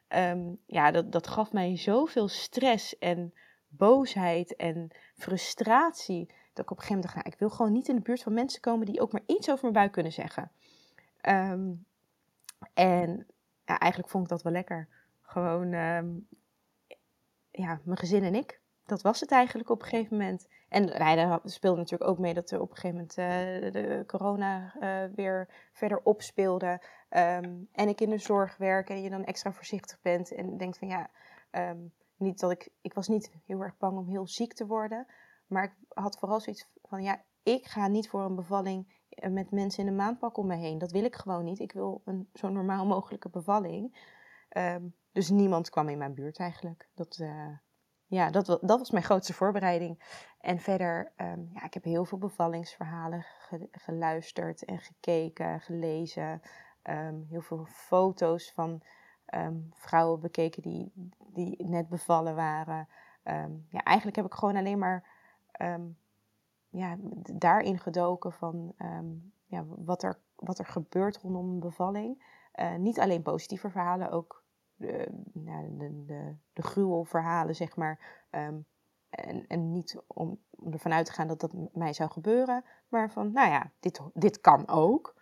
[0.08, 3.34] um, ja, dat, dat gaf mij zoveel stress en
[3.68, 6.26] boosheid en frustratie.
[6.52, 8.22] Dat ik op een gegeven moment dacht, nou, ik wil gewoon niet in de buurt
[8.22, 10.50] van mensen komen die ook maar iets over mijn buik kunnen zeggen.
[11.20, 11.70] Ehm,
[12.74, 13.26] en
[13.64, 14.88] eigenlijk vond ik dat wel lekker.
[15.22, 15.70] Gewoon,
[17.50, 18.59] ja, mijn gezin en ik
[18.90, 20.48] dat was het eigenlijk op een gegeven moment.
[20.68, 24.74] En daar speelde natuurlijk ook mee dat er op een gegeven moment uh, de corona
[24.80, 26.80] uh, weer verder opspeelde.
[27.10, 30.78] Um, en ik in de zorg werk en je dan extra voorzichtig bent en denkt
[30.78, 31.10] van ja,
[31.50, 35.06] um, niet dat ik, ik was niet heel erg bang om heel ziek te worden.
[35.46, 39.50] Maar ik had vooral zoiets van ja, ik ga niet voor een bevalling eh, met
[39.50, 40.78] mensen in een maandpak om me heen.
[40.78, 41.58] Dat wil ik gewoon niet.
[41.58, 44.08] Ik wil een zo normaal mogelijke bevalling.
[44.56, 46.88] Um, dus niemand kwam in mijn buurt eigenlijk.
[46.94, 47.48] Dat, uh,
[48.10, 49.98] ja, dat, dat was mijn grootste voorbereiding.
[50.40, 53.26] En verder, um, ja, ik heb heel veel bevallingsverhalen
[53.72, 56.42] geluisterd en gekeken, gelezen.
[56.82, 58.82] Um, heel veel foto's van
[59.34, 62.88] um, vrouwen bekeken die, die net bevallen waren.
[63.68, 65.04] ja, eigenlijk heb ik gewoon alleen maar
[66.70, 66.96] ja,
[67.32, 68.74] daarin gedoken van
[69.46, 72.22] ja, wat, er, wat er gebeurt rondom een bevalling.
[72.54, 74.39] Uh, niet alleen positieve verhalen, ook
[74.80, 78.24] de, de, de, de gruwelverhalen, zeg maar.
[78.30, 78.58] Ehm,
[79.10, 83.10] en, en niet om, om ervan uit te gaan dat dat mij zou gebeuren, maar
[83.10, 85.14] van, nou ja, dit, dit kan ook.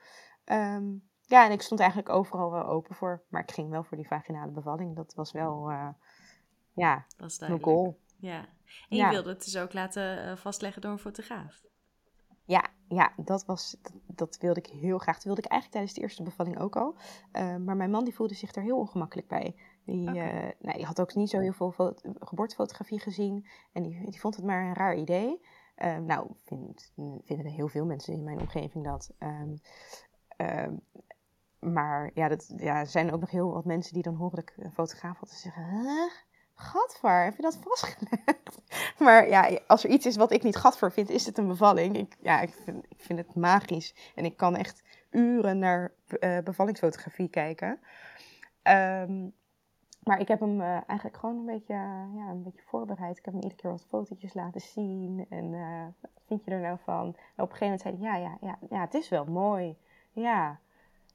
[0.44, 0.86] Ehm,
[1.20, 4.06] ja, en ik stond eigenlijk overal wel open voor, maar ik ging wel voor die
[4.06, 4.96] vaginale bevalling.
[4.96, 5.88] Dat was wel, uh,
[6.72, 7.06] ja,
[7.40, 7.98] mijn goal.
[8.16, 8.48] Ja,
[8.88, 11.62] en je wilde het dus ook laten uh, vastleggen door een fotograaf.
[12.48, 15.14] Ja, ja dat, was, dat, wilde ik heel graag.
[15.14, 16.94] Dat wilde ik eigenlijk tijdens de eerste bevalling ook al.
[17.32, 19.56] Uh, maar mijn man die voelde zich er heel ongemakkelijk bij.
[19.84, 20.46] Die, okay.
[20.46, 23.46] uh, nou, die had ook niet zo heel veel geboortefotografie gezien.
[23.72, 25.40] En die, die vond het maar een raar idee.
[25.76, 26.92] Uh, nou, vind,
[27.24, 29.10] vinden er heel veel mensen in mijn omgeving dat.
[29.18, 29.60] Um,
[31.58, 34.50] maar ja, dat, ja, er zijn ook nog heel wat mensen die dan horen dat
[34.50, 35.64] ik een fotograaf had en zeggen...
[35.64, 36.10] Huh?
[36.58, 38.62] Gadver, heb je dat vastgelegd?
[39.04, 41.96] maar ja, als er iets is wat ik niet gadver vind, is het een bevalling.
[41.96, 44.12] Ik, ja, ik vind, ik vind het magisch.
[44.14, 47.80] En ik kan echt uren naar uh, bevallingsfotografie kijken.
[48.62, 49.32] Um,
[50.02, 53.18] maar ik heb hem uh, eigenlijk gewoon een beetje, uh, ja, een beetje voorbereid.
[53.18, 55.26] Ik heb hem iedere keer wat fotootjes laten zien.
[55.28, 55.50] En
[56.00, 57.06] wat vind je er nou van?
[57.36, 59.76] En op een gegeven moment zei hij, ja, ja, ja, ja, het is wel mooi.
[60.12, 60.58] Ja,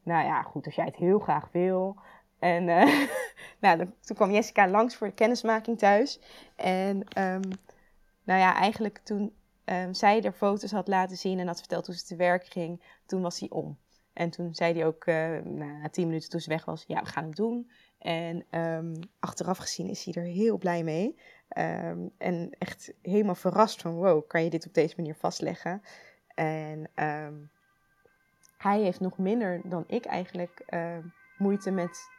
[0.04, 1.96] nou ja, goed, als jij het heel graag wil,
[2.44, 3.08] en uh,
[3.62, 6.20] nou, toen kwam Jessica langs voor de kennismaking thuis.
[6.56, 7.42] En um,
[8.24, 9.34] nou ja, eigenlijk toen
[9.66, 12.84] um, zij er foto's had laten zien en had verteld hoe ze te werk ging,
[13.06, 13.78] toen was hij om.
[14.14, 17.10] En toen zei hij ook, nou, na tien minuten toen ze weg was, ja, we
[17.10, 17.72] gaan het doen.
[18.00, 21.20] En um, achteraf gezien is hij er heel blij mee.
[22.18, 25.82] en echt helemaal verrast van, wow, kan je dit op deze manier vastleggen?
[26.36, 26.90] En
[28.58, 30.66] hij heeft nog minder dan ik eigenlijk
[31.38, 32.12] moeite met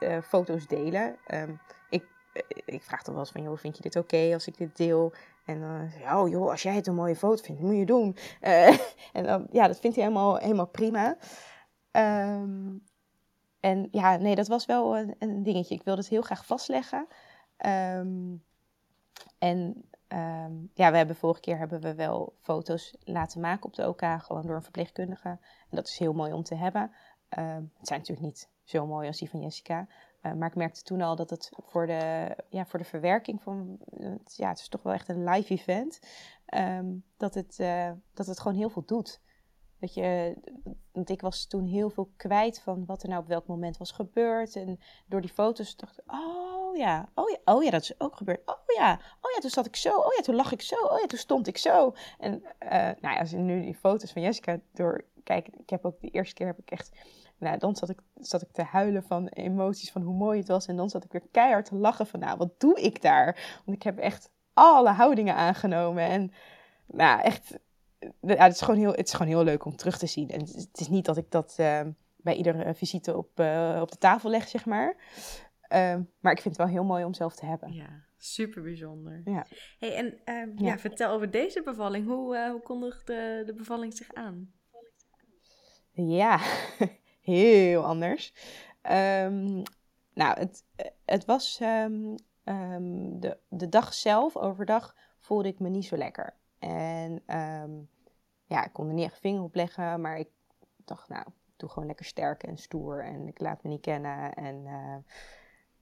[0.00, 1.16] uh, foto's delen.
[1.34, 4.46] Um, ik, eh, ik vraag dan wel eens van, joh, vind je dit oké als
[4.46, 5.12] ik dit deel?
[5.44, 8.16] En dan oh joh, als jij het een mooie foto vindt, moet je doen.
[8.40, 8.78] Uh,
[9.12, 11.16] en dan, ja, dat vindt hij helemaal, helemaal prima.
[11.92, 12.82] Um,
[13.60, 15.74] en ja, nee, dat was wel een, dingetje.
[15.74, 17.06] Ik wilde het heel graag vastleggen.
[17.66, 18.42] Um,
[19.38, 19.90] en
[20.74, 24.46] ja, we hebben vorige keer hebben we wel foto's laten maken op de OK, gewoon
[24.46, 25.28] door een verpleegkundige.
[25.28, 26.92] En dat is heel mooi om te hebben.
[27.30, 29.88] Het zijn natuurlijk niet zo mooi als die van Jessica.
[30.22, 33.78] Uh, maar ik merkte toen al dat het voor de, ja, voor de verwerking van.
[34.24, 36.00] Ja, het is toch wel echt een live event.
[36.54, 39.20] Um, dat, het, uh, dat het gewoon heel veel doet.
[39.78, 40.36] Dat je,
[40.92, 43.90] want ik was toen heel veel kwijt van wat er nou op welk moment was
[43.90, 44.56] gebeurd.
[44.56, 48.16] En door die foto's dacht ik, oh ja, oh ja, oh ja, dat is ook
[48.16, 48.48] gebeurd.
[48.48, 49.98] Oh ja, oh ja, toen zat ik zo.
[49.98, 50.76] Oh ja, toen lag ik zo.
[50.76, 51.94] Oh ja, toen stond ik zo.
[52.18, 55.84] En uh, nou ja, als je nu die foto's van Jessica door kijk, ik heb
[55.84, 56.90] ook de eerste keer heb ik echt
[57.40, 60.66] nou, dan zat ik, zat ik te huilen van emoties, van hoe mooi het was.
[60.66, 63.60] En dan zat ik weer keihard te lachen van, nou, wat doe ik daar?
[63.64, 66.04] Want ik heb echt alle houdingen aangenomen.
[66.04, 66.32] En
[66.86, 67.58] nou, echt,
[68.20, 70.30] ja, het, is gewoon heel, het is gewoon heel leuk om terug te zien.
[70.30, 73.98] En het is niet dat ik dat ehm, bij iedere visite op, uh, op de
[73.98, 74.96] tafel leg, zeg maar.
[75.60, 77.72] Ehm, maar ik vind het wel heel mooi om zelf te hebben.
[77.72, 79.20] Ja, super bijzonder.
[79.24, 79.46] Ja.
[79.78, 80.66] Hey, en um, ja.
[80.66, 80.78] ja.
[80.78, 82.06] vertel over deze bevalling.
[82.06, 84.59] Hoe, hoe kondigde de bevalling zich aan?
[86.08, 86.40] Ja,
[87.20, 88.32] heel anders.
[88.82, 89.62] Um,
[90.14, 90.64] nou, het,
[91.04, 96.34] het was de, de dag zelf, overdag, voelde ik me niet zo lekker.
[96.58, 97.22] En
[98.46, 100.28] ja, ik kon er niet echt vinger op leggen, maar ik
[100.84, 101.26] dacht, nou,
[101.60, 104.34] doe gewoon lekker sterk en stoer en ik laat me niet kennen.
[104.34, 104.96] En uh,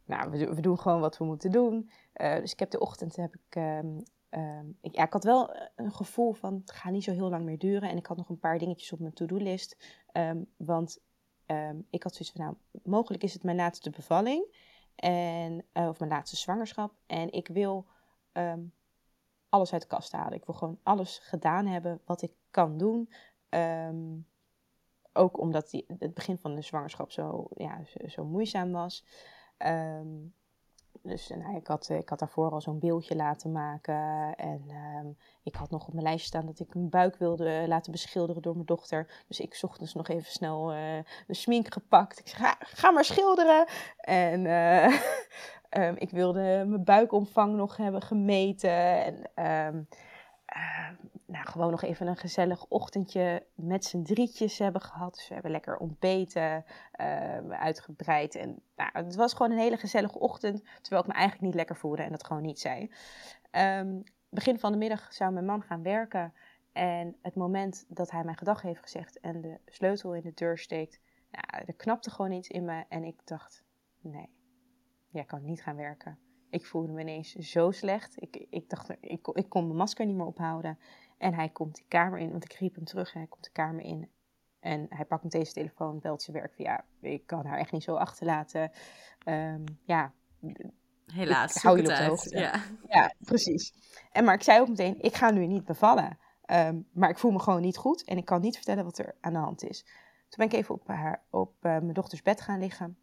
[0.05, 1.91] nou, we, we, doen gewoon wat we moeten doen.
[2.15, 3.63] Uh, dus ik heb de ochtend heb ik,
[4.31, 7.45] um, ik, ja, ik had wel een gevoel van het gaat niet zo heel lang
[7.45, 7.91] meer duren.
[7.91, 9.77] En ik had nog een paar dingetjes op mijn to-do-list.
[10.13, 11.01] Um, want
[11.91, 14.57] ik had zoiets van, nou, mogelijk is het mijn laatste bevalling.
[14.95, 16.93] En, uh, of mijn laatste zwangerschap.
[17.07, 17.87] En ik wil
[19.49, 20.39] alles uit de kast halen.
[20.39, 23.13] Ik wil gewoon alles gedaan hebben wat ik kan doen.
[25.13, 29.05] Ook omdat die, het begin van de zwangerschap zo, ja, zo, moeizaam was.
[31.03, 34.35] Dus ik, had, ik had daarvoor al zo'n beeldje laten maken.
[34.37, 37.93] En um, ik had nog op mijn lijstje staan dat ik mijn buik wilde laten
[37.93, 39.25] beschilderen door mijn dochter.
[39.29, 40.79] Dus ik zocht dus nog even snel uh,
[41.27, 42.19] de smink gepakt.
[42.19, 43.67] Ik zei, ga, maar schilderen.
[43.97, 45.01] En uh,
[45.71, 49.05] um, ik wilde mijn buikomvang nog hebben gemeten.
[49.05, 49.81] En
[50.47, 50.89] uh,
[51.29, 55.15] nou, gewoon nog even een gezellig ochtendje met z'n drietjes hebben gehad.
[55.15, 56.65] Dus we hebben lekker ontbeten,
[57.01, 58.35] uh, uitgebreid.
[58.35, 61.77] En nou, het was gewoon een hele gezellige ochtend, terwijl ik me eigenlijk niet lekker
[61.77, 62.91] voelde en dat gewoon niet zei.
[63.51, 66.33] Um, begin van de middag zou mijn man gaan werken.
[66.73, 70.59] En het moment dat hij mijn gedag heeft gezegd en de sleutel in de deur
[70.59, 72.85] steekt, nou, er knapte gewoon iets in me.
[72.89, 73.65] En ik dacht,
[74.01, 74.31] nee,
[75.09, 76.19] jij kan niet gaan werken.
[76.51, 78.23] Ik voelde me ineens zo slecht.
[78.23, 80.79] Ik, ik dacht, ik, ik kon mijn masker niet meer ophouden.
[81.19, 83.13] En hij komt die kamer in, want ik riep hem terug.
[83.13, 84.11] En hij komt de kamer in.
[84.61, 86.55] En hij pakt meteen zijn telefoon, belt zijn werk.
[86.55, 88.71] Van, ja, ik kan haar echt niet zo achterlaten.
[89.27, 90.13] Um, ja,
[91.07, 91.57] helaas.
[91.57, 92.39] Ik hou je op de hoogte.
[92.39, 92.63] Ja.
[92.89, 93.73] ja, precies.
[94.13, 96.19] En maar ik zei ook meteen, ik ga nu niet bevallen.
[96.47, 98.05] Um, maar ik voel me gewoon niet goed.
[98.05, 99.83] En ik kan niet vertellen wat er aan de hand is.
[100.29, 102.99] Toen ben ik even op, haar, op uh, mijn dochters bed gaan liggen.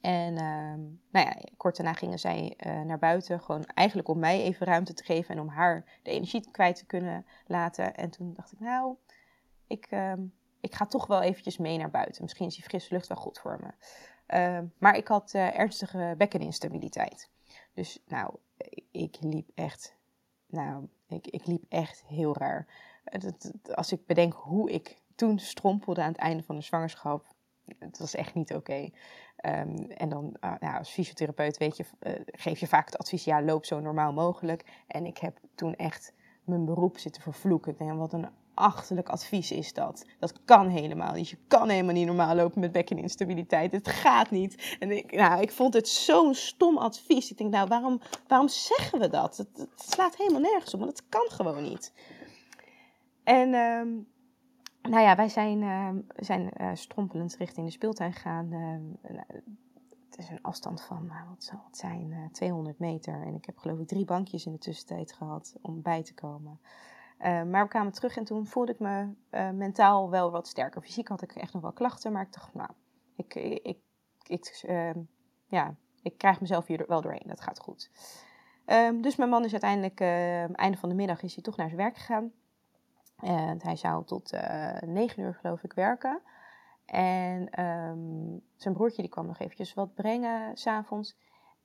[0.00, 0.74] En uh,
[1.10, 4.94] nou ja, kort daarna gingen zij uh, naar buiten, gewoon eigenlijk om mij even ruimte
[4.94, 7.94] te geven en om haar de energie kwijt te kunnen laten.
[7.94, 8.96] En toen dacht ik, nou,
[9.66, 10.12] ik, uh,
[10.60, 12.22] ik ga toch wel eventjes mee naar buiten.
[12.22, 13.70] Misschien is die frisse lucht wel goed voor me.
[14.26, 17.30] Ehm, maar ik had uh, ernstige bekkeninstabiliteit.
[17.74, 18.34] Dus nou,
[18.90, 19.96] ik liep echt,
[20.46, 22.66] nou, ik, ik liep echt heel raar.
[23.74, 27.31] Als ik bedenk hoe ik toen strompelde aan het einde van de zwangerschap,
[27.78, 28.90] het was echt niet oké.
[29.44, 33.24] Um, en dan uh, ja, als fysiotherapeut weet je, uh, geef je vaak het advies,
[33.24, 34.64] ja, loop zo normaal mogelijk.
[34.86, 36.12] En ik heb toen echt
[36.44, 37.74] mijn beroep zitten vervloeken.
[37.78, 40.06] Denk, wat een achterlijk advies is dat.
[40.18, 41.28] Dat kan helemaal niet.
[41.28, 43.72] Je kan helemaal niet normaal lopen met bekkeninstabiliteit.
[43.72, 44.76] Het gaat niet.
[44.78, 47.30] En ik, nou, ik vond het zo'n stom advies.
[47.30, 49.36] Ik denk, nou, waarom, waarom zeggen we dat?
[49.36, 51.92] Het, slaat helemaal nergens op, want het kan gewoon niet.
[53.24, 54.06] En um,
[54.82, 58.52] nou ja, wij zijn, uh, zijn uh, strompelend richting de speeltuin gegaan.
[58.52, 59.20] Uh,
[60.10, 63.22] het is een afstand van, nou, wat zal zijn, 200 meter.
[63.22, 66.60] En ik heb geloof ik drie bankjes in de tussentijd gehad om bij te komen.
[67.18, 69.08] maar we kwamen terug en toen voelde ik me
[69.52, 70.82] mentaal wel wat sterker.
[70.82, 72.70] Fysiek had ik echt nog wel klachten, maar ik dacht, nou,
[73.16, 73.78] ik, ik,
[74.26, 75.00] ik, ehm,
[75.46, 77.26] ja, ik krijg mezelf hier wel doorheen.
[77.26, 77.90] Dat gaat goed.
[79.00, 80.00] Dus mijn man is uiteindelijk,
[80.58, 82.32] einde van de middag, is hij toch naar zijn werk gegaan.
[83.22, 86.20] En hij zou tot uh, negen uur geloof ik werken.
[86.84, 91.16] En um, zijn broertje die kwam nog eventjes wat brengen s'avonds.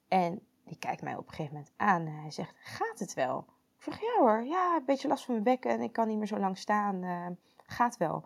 [0.08, 3.46] En die kijkt mij op een gegeven moment aan hij zegt, gaat het wel?
[3.78, 6.18] Ik zeg, ja hoor, ja, een beetje last van mijn bek en ik kan niet
[6.18, 7.04] meer zo lang staan.
[7.04, 7.28] Uh,
[7.66, 8.26] gaat wel.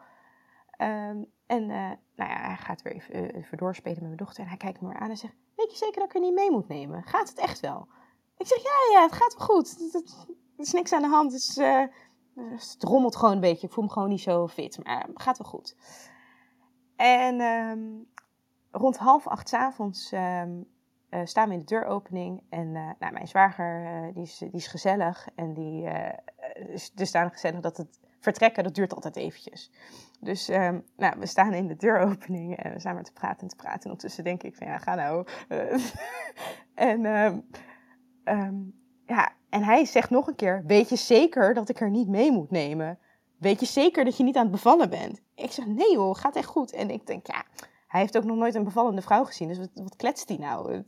[0.78, 4.44] Um, en uh, nou ja, hij gaat weer even, even doorspelen met mijn dochter.
[4.44, 6.34] En hij kijkt me weer aan en zegt, weet je zeker dat ik er niet
[6.34, 7.04] mee moet nemen?
[7.04, 7.88] Gaat het echt wel?
[8.38, 9.94] Ik zeg, ja, ja, het gaat wel goed.
[10.58, 11.32] Er is niks aan de hand.
[11.32, 11.60] Dus
[12.36, 13.68] dus het rommelt gewoon een beetje.
[13.68, 14.84] Ik voel me gewoon niet zo fit.
[14.84, 15.76] Maar het gaat wel goed.
[16.96, 18.08] En um,
[18.72, 20.66] rond half acht s avonds um,
[21.10, 22.44] uh, staan we in de deuropening.
[22.50, 25.28] En nou, mijn zwager die is, die is gezellig.
[25.36, 25.90] En die
[26.68, 29.72] is dusdanig gezellig dat het vertrekken, dat duurt altijd eventjes.
[30.20, 33.48] Dus um, nou, we staan in de deuropening en we zijn maar te praten en
[33.48, 33.80] te praten.
[33.80, 35.28] En ondertussen denk ik van ja, ga nou.
[36.74, 37.02] en
[39.06, 42.32] ja, en hij zegt nog een keer: Weet je zeker dat ik er niet mee
[42.32, 43.00] moet nemen?
[43.38, 45.22] Weet je zeker dat je niet aan het bevallen bent?
[45.36, 46.72] Ik zeg: Nee hoor, gaat echt goed.
[46.72, 47.44] En ik denk: Ja,
[47.88, 49.48] hij heeft ook nog nooit een bevallende vrouw gezien.
[49.48, 50.84] Dus wat, wat kletst hij nou?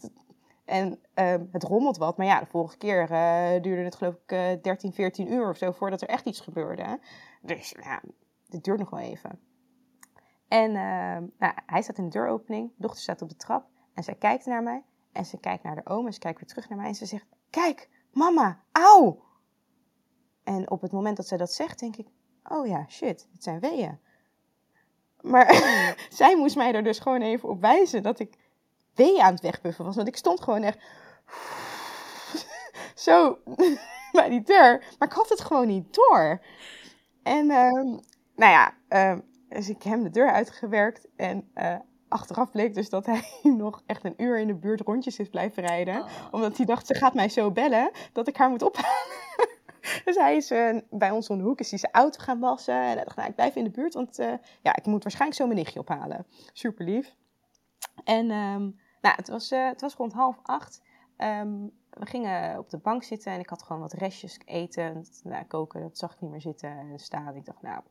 [0.65, 2.17] En uh, het rommelt wat.
[2.17, 5.57] Maar ja, de vorige keer uh, duurde het geloof ik uh, 13, 14 uur of
[5.57, 6.99] zo voordat er echt iets gebeurde.
[7.41, 8.01] Dus ja,
[8.49, 9.39] dit duurt nog wel even.
[10.47, 14.03] En uh, nou, hij staat in de deuropening, de dochter staat op de trap en
[14.03, 16.69] zij kijkt naar mij en ze kijkt naar de oom en ze kijkt weer terug
[16.69, 19.23] naar mij en ze zegt, kijk, mama, auw!
[20.43, 22.07] En op het moment dat zij dat zegt, denk ik,
[22.43, 23.99] oh ja, shit, het zijn weeën.
[25.21, 25.53] Maar
[26.09, 28.37] zij moest mij er dus gewoon even op wijzen dat ik
[28.93, 29.95] weeën aan het wegpuffen was.
[29.95, 30.79] Want ik stond gewoon echt
[32.95, 33.39] zo
[34.11, 34.83] bij die deur.
[34.99, 36.41] Maar ik had het gewoon niet door.
[37.23, 37.97] En uh,
[38.35, 41.07] nou ja, uh, dus ik heb de deur uitgewerkt.
[41.15, 41.75] En uh,
[42.13, 43.23] achteraf bleek dus dat hij
[43.57, 46.01] nog echt een uur in de buurt rondjes is blijven rijden.
[46.01, 46.07] Oh.
[46.31, 49.21] Omdat hij dacht, ze gaat mij zo bellen dat ik haar moet ophalen.
[50.05, 52.73] dus hij is uh, bij ons om de hoek is hij zijn auto gaan wassen.
[52.73, 55.39] En hij dacht, nou, ik blijf in de buurt, want uh, ja, ik moet waarschijnlijk
[55.39, 56.25] zo mijn nichtje ophalen.
[56.53, 57.15] Super lief.
[58.03, 60.81] En um, nou, het was, uh, het was rond half acht.
[61.17, 65.05] Um, we gingen op de bank zitten en ik had gewoon wat restjes eten.
[65.23, 67.35] Nou, koken, dat zag ik niet meer zitten en staan.
[67.35, 67.81] Ik dacht, nou,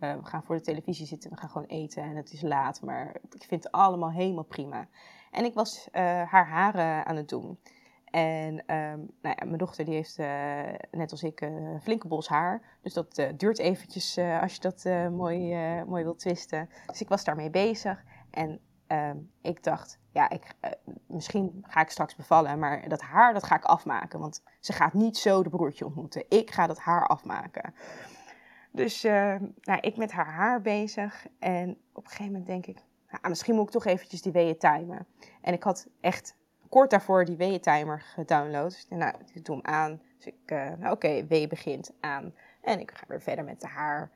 [0.00, 2.82] uh, we gaan voor de televisie zitten, we gaan gewoon eten en het is laat.
[2.82, 4.88] Maar ik vind het allemaal helemaal prima.
[5.30, 7.58] En ik was uh, haar haren aan het doen.
[8.04, 10.26] En um, nou ja, mijn dochter die heeft uh,
[10.90, 12.78] net als ik een flinke bos haar.
[12.82, 16.68] Dus dat duurt eventjes als je dat mooi, mooi wilt twisten.
[16.86, 18.04] Dus ik was daarmee bezig.
[18.30, 20.54] En um, ik dacht, ja, ik,
[21.06, 22.58] misschien ga ik straks bevallen.
[22.58, 24.20] Maar dat haar, dat ga ik afmaken.
[24.20, 26.24] Want ze gaat niet zo de broertje ontmoeten.
[26.28, 27.74] Ik ga dat haar afmaken.
[28.70, 31.26] Dus nou, ik met haar haar bezig.
[31.38, 34.58] En op een gegeven moment denk ik, nou, misschien moet ik toch eventjes die weeën
[34.58, 35.06] timen.
[35.40, 36.36] En ik had echt
[36.70, 38.70] kort daarvoor die weeëntimer gedownload.
[38.70, 40.00] Dus nou, ik doe hem aan.
[40.16, 42.34] Dus ik, uh, nou, oké, okay, wee begint aan.
[42.62, 44.10] En ik ga weer verder met de haar.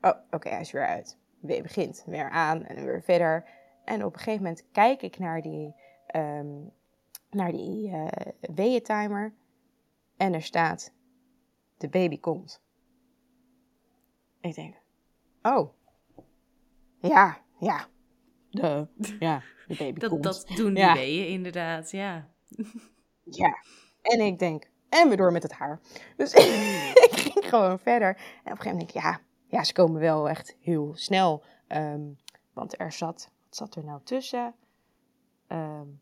[0.00, 1.18] Oh, oké, hij is weer uit.
[1.40, 3.44] Wee begint weer aan en weer verder.
[3.84, 5.74] En op een gegeven moment kijk ik naar die,
[6.16, 6.70] um,
[7.30, 8.06] naar die uh,
[8.40, 9.32] weeëntimer.
[10.16, 10.92] En er staat,
[11.76, 12.62] de baby komt.
[14.48, 14.74] Ik denk,
[15.42, 15.72] oh,
[17.00, 17.86] ja, ja,
[18.50, 18.86] de,
[19.18, 20.22] ja, de baby dat, komt.
[20.22, 20.94] Dat doen die ja.
[20.94, 22.28] weeën inderdaad, ja.
[23.24, 23.62] Ja,
[24.02, 25.80] en ik denk, en weer door met het haar.
[26.16, 26.32] Dus
[27.08, 28.08] ik ging gewoon verder.
[28.08, 31.44] En op een gegeven moment denk ik, ja, ja ze komen wel echt heel snel.
[31.68, 32.16] Um,
[32.52, 34.54] want er zat, wat zat er nou tussen?
[35.48, 36.00] Um,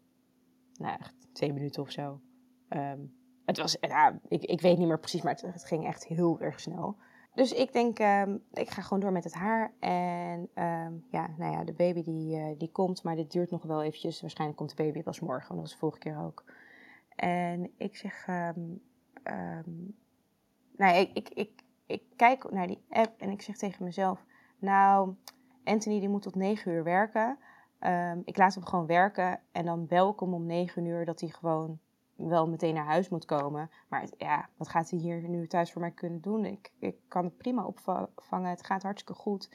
[0.74, 2.20] nou, echt twee minuten of zo.
[2.68, 6.06] Um, het was, ja, ik, ik weet niet meer precies, maar het, het ging echt
[6.06, 6.96] heel erg snel.
[7.36, 9.72] Dus ik denk, um, ik ga gewoon door met het haar.
[9.78, 13.62] En um, ja, nou ja, de baby die, uh, die komt, maar dit duurt nog
[13.62, 14.20] wel eventjes.
[14.20, 16.44] Waarschijnlijk komt de baby pas morgen, want dat was de vorige keer ook.
[17.16, 18.82] En ik zeg, um,
[20.76, 21.50] nou ik, ik, ik,
[21.86, 24.24] ik kijk naar die app en ik zeg tegen mezelf,
[24.58, 25.14] nou,
[25.64, 27.38] Anthony die moet tot negen uur werken.
[28.24, 31.28] ik laat hem gewoon werken en dan bel ik hem om negen uur dat hij
[31.28, 31.78] gewoon
[32.16, 33.70] wel meteen naar huis moet komen.
[33.88, 36.44] Maar ja, wat gaat hij hier nu thuis voor mij kunnen doen?
[36.44, 38.50] Ik, ik kan het prima opvangen.
[38.50, 39.50] Het gaat hartstikke goed.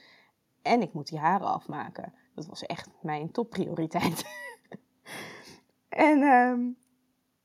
[0.62, 2.14] En ik moet die haren afmaken.
[2.36, 4.26] Dat was echt mijn topprioriteit.
[5.90, 6.78] en um,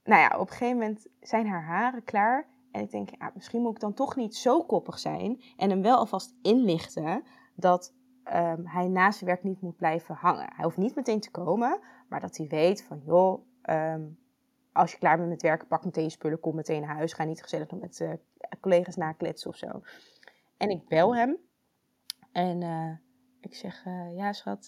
[0.04, 2.46] nou ja, op een gegeven moment zijn haar haren klaar.
[2.70, 5.42] En ik denk, ja, misschien moet ik dan toch niet zo koppig zijn.
[5.56, 7.24] En hem wel alvast inlichten
[7.54, 7.94] dat
[8.34, 10.52] um, hij na zijn werk niet moet blijven hangen.
[10.54, 14.18] Hij hoeft niet meteen te komen, maar dat hij weet van, joh, um,
[14.76, 17.12] als je klaar bent met werken, pak meteen je spullen, kom meteen naar huis.
[17.12, 18.12] Ga niet gezellig nog met uh,
[18.60, 19.80] collega's nakletsen of zo.
[20.56, 21.36] En ik bel hem.
[22.32, 22.96] En uh,
[23.40, 24.66] ik zeg, uh, ja schat,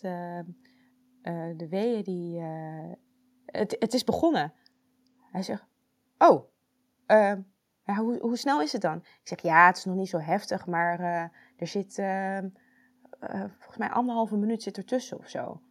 [1.56, 2.40] de weeën die...
[3.44, 4.52] het, het is begonnen.
[5.30, 5.64] Hij zegt,
[6.18, 6.44] oh,
[7.84, 8.96] ja, hoe, hoe snel is het dan?
[8.96, 11.00] Ik zeg, ja, het is nog niet zo heftig, maar
[11.56, 11.94] er zit...
[13.58, 15.62] volgens mij anderhalve minuut zit ertussen of zo.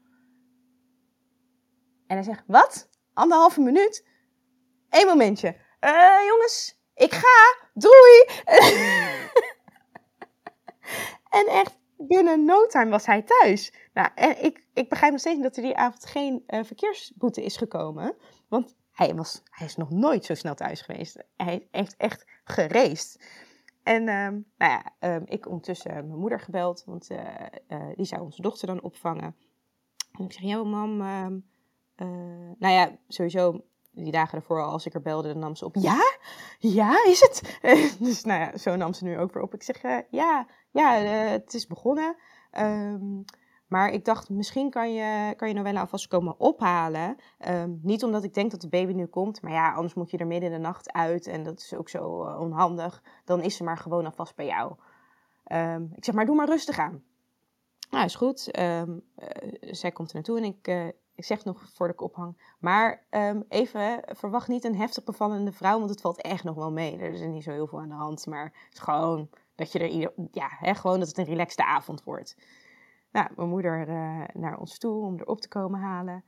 [2.07, 2.89] En hij zegt, wat?
[3.13, 4.07] Anderhalve minuut?
[4.89, 5.55] Eén momentje.
[5.81, 7.67] Uh, jongens, ik ga.
[7.73, 8.25] Doei.
[11.39, 13.73] en echt binnen no time was hij thuis.
[13.93, 17.43] Nou, en ik, ik begrijp nog steeds niet dat er die avond geen uh, verkeersboete
[17.43, 18.15] is gekomen.
[18.47, 21.23] Want hij, was, hij is nog nooit zo snel thuis geweest.
[21.35, 23.25] Hij heeft echt gereest.
[23.83, 27.19] En um, nou ja, um, ik ondertussen mijn moeder gebeld, want uh,
[27.95, 29.35] die zou onze dochter dan opvangen.
[30.11, 31.45] En ik zeg, ja mam, um,
[32.59, 33.63] nou ja, sowieso
[34.03, 35.75] die dagen ervoor, als ik er belde, dan nam ze op.
[35.75, 36.17] Ja?
[36.59, 37.59] Ja, is het?
[37.99, 39.53] dus nou ja, zo nam ze nu ook weer op.
[39.53, 42.15] Ik zeg, uh, ja, ja uh, het is begonnen.
[42.59, 43.25] Um,
[43.67, 47.15] maar ik dacht, misschien kan je, kan je Novella alvast komen ophalen.
[47.47, 49.41] Um, niet omdat ik denk dat de baby nu komt.
[49.41, 51.27] Maar ja, anders moet je er midden in de nacht uit.
[51.27, 53.03] En dat is ook zo uh, onhandig.
[53.25, 54.75] Dan is ze maar gewoon alvast bij jou.
[55.51, 57.03] Um, ik zeg, maar doe maar rustig aan.
[57.89, 58.39] Nou, is goed.
[59.61, 62.55] zij komt er naartoe en ik ik zeg nog voordat ik ophang.
[62.59, 66.71] Maar um, even, verwacht niet een heftig bevallende vrouw, want het valt echt nog wel
[66.71, 66.97] mee.
[66.97, 69.79] Er is niet zo heel veel aan de hand, maar het is gewoon dat je
[69.79, 72.37] er ieder, ja, hè, gewoon dat het een relaxte avond wordt.
[73.11, 76.23] Nou, mijn moeder uh, naar ons toe om erop te komen halen.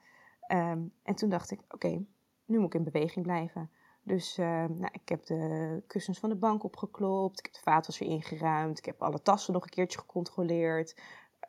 [0.52, 2.06] Um, en toen dacht ik, oké,
[2.46, 3.72] nu moet ik in beweging blijven.
[4.04, 7.40] Dus uh, nou, ik heb de kussens van de bank opgeklopt.
[7.40, 8.78] Ik heb de vaatwasser ingeruimd.
[8.78, 11.02] Ik heb alle tassen nog een keertje gecontroleerd.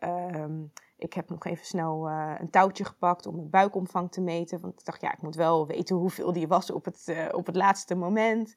[0.05, 4.61] Um, ik heb nog even snel uh, een touwtje gepakt om mijn buikomvang te meten.
[4.61, 7.46] Want ik dacht, ja, ik moet wel weten hoeveel die was op het, uh, op
[7.46, 8.57] het laatste moment.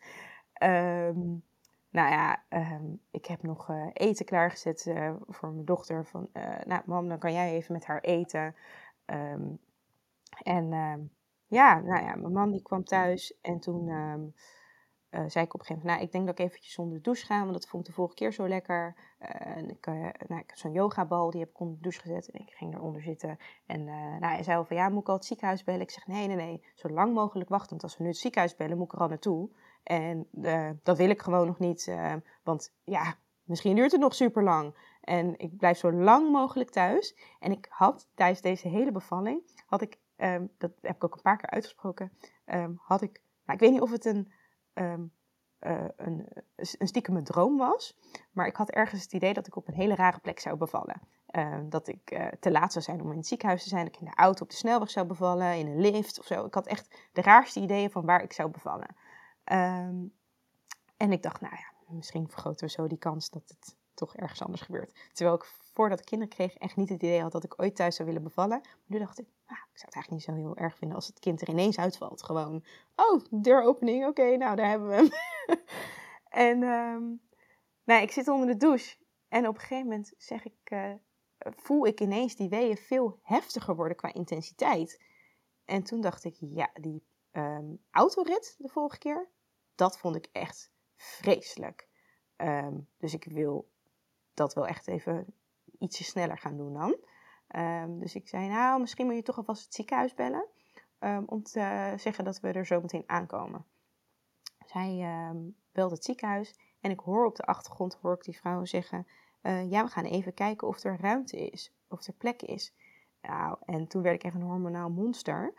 [0.63, 1.43] Um,
[1.89, 4.93] nou ja, um, ik heb nog uh, eten klaargezet
[5.27, 6.05] voor mijn dochter.
[6.05, 6.29] Van,
[6.65, 8.55] nou, mam, dan kan jij even met haar eten.
[10.43, 10.69] en
[11.47, 13.89] ja, nou ja, mijn man die kwam thuis en toen
[15.13, 17.25] uh, zei ik op een gegeven moment, nou, ik denk dat ik eventjes zonder douche
[17.25, 18.95] ga, want dat vond ik de vorige keer zo lekker.
[19.21, 19.93] Uh, en ik, uh,
[20.27, 22.75] nou, ik heb zo'n yogabal, die heb ik onder de douche gezet en ik ging
[22.75, 23.37] eronder zitten.
[23.65, 25.81] En nou, hij zei al van, ja, moet ik al het ziekenhuis bellen?
[25.81, 28.55] Ik zeg, nee, nee, nee, zo lang mogelijk wachten, want als we nu het ziekenhuis
[28.55, 29.49] bellen, moet ik er al naartoe.
[29.83, 30.27] En
[30.83, 31.95] dat wil ik gewoon nog niet,
[32.43, 34.91] want ja, misschien duurt het nog super lang.
[35.01, 37.17] En ik blijf zo lang mogelijk thuis.
[37.39, 41.21] En ik had tijdens deze hele bevalling, had ik um, dat heb ik ook een
[41.21, 42.11] paar keer uitgesproken,
[42.45, 44.31] um, had ik, nou, ik weet niet of het een,
[44.73, 45.11] um,
[45.59, 47.97] uh, een, een stiekem droom was,
[48.31, 51.01] maar ik had ergens het idee dat ik op een hele rare plek zou bevallen.
[51.69, 54.01] dat ik uh, te laat zou zijn om in het ziekenhuis te zijn, dat ik
[54.01, 56.45] in de auto op de snelweg zou bevallen, in een lift of zo.
[56.45, 58.95] Ik had echt de raarste ideeën van waar ik zou bevallen.
[60.97, 64.41] en ik dacht, nou ja, misschien vergroten we zo die kans dat het toch ergens
[64.41, 65.09] anders gebeurt.
[65.13, 67.95] Terwijl ik voordat ik kinderen kreeg echt niet het idee had dat ik ooit thuis
[67.95, 68.59] zou willen bevallen.
[68.61, 71.07] Maar nu dacht ik, nou, ik zou het eigenlijk niet zo heel erg vinden als
[71.07, 72.23] het kind er ineens uitvalt.
[72.23, 72.63] Gewoon,
[72.95, 75.09] oh, deuropening, oké, nou daar hebben we hem.
[76.51, 77.21] en um,
[77.83, 78.95] nou, ik zit onder de douche
[79.27, 80.93] en op een gegeven moment zeg ik, uh,
[81.39, 85.01] voel ik ineens die weeën veel heftiger worden qua intensiteit.
[85.65, 89.29] En toen dacht ik, ja, die um, autorit de vorige keer,
[89.75, 91.87] dat vond ik echt vreselijk.
[92.37, 93.71] Um, dus ik wil
[94.33, 95.25] dat wel echt even
[95.79, 96.95] ietsje sneller gaan doen dan.
[97.61, 100.47] Um, dus ik zei, nou, misschien moet je toch alvast het ziekenhuis bellen.
[100.99, 103.65] Um, om te zeggen dat we er zo meteen aankomen.
[104.65, 108.65] Zij um, belde het ziekenhuis en ik hoor op de achtergrond hoor ik die vrouw
[108.65, 109.07] zeggen...
[109.41, 112.73] Uh, ja, we gaan even kijken of er ruimte is, of er plek is.
[113.21, 115.53] Nou, en toen werd ik echt een hormonaal monster.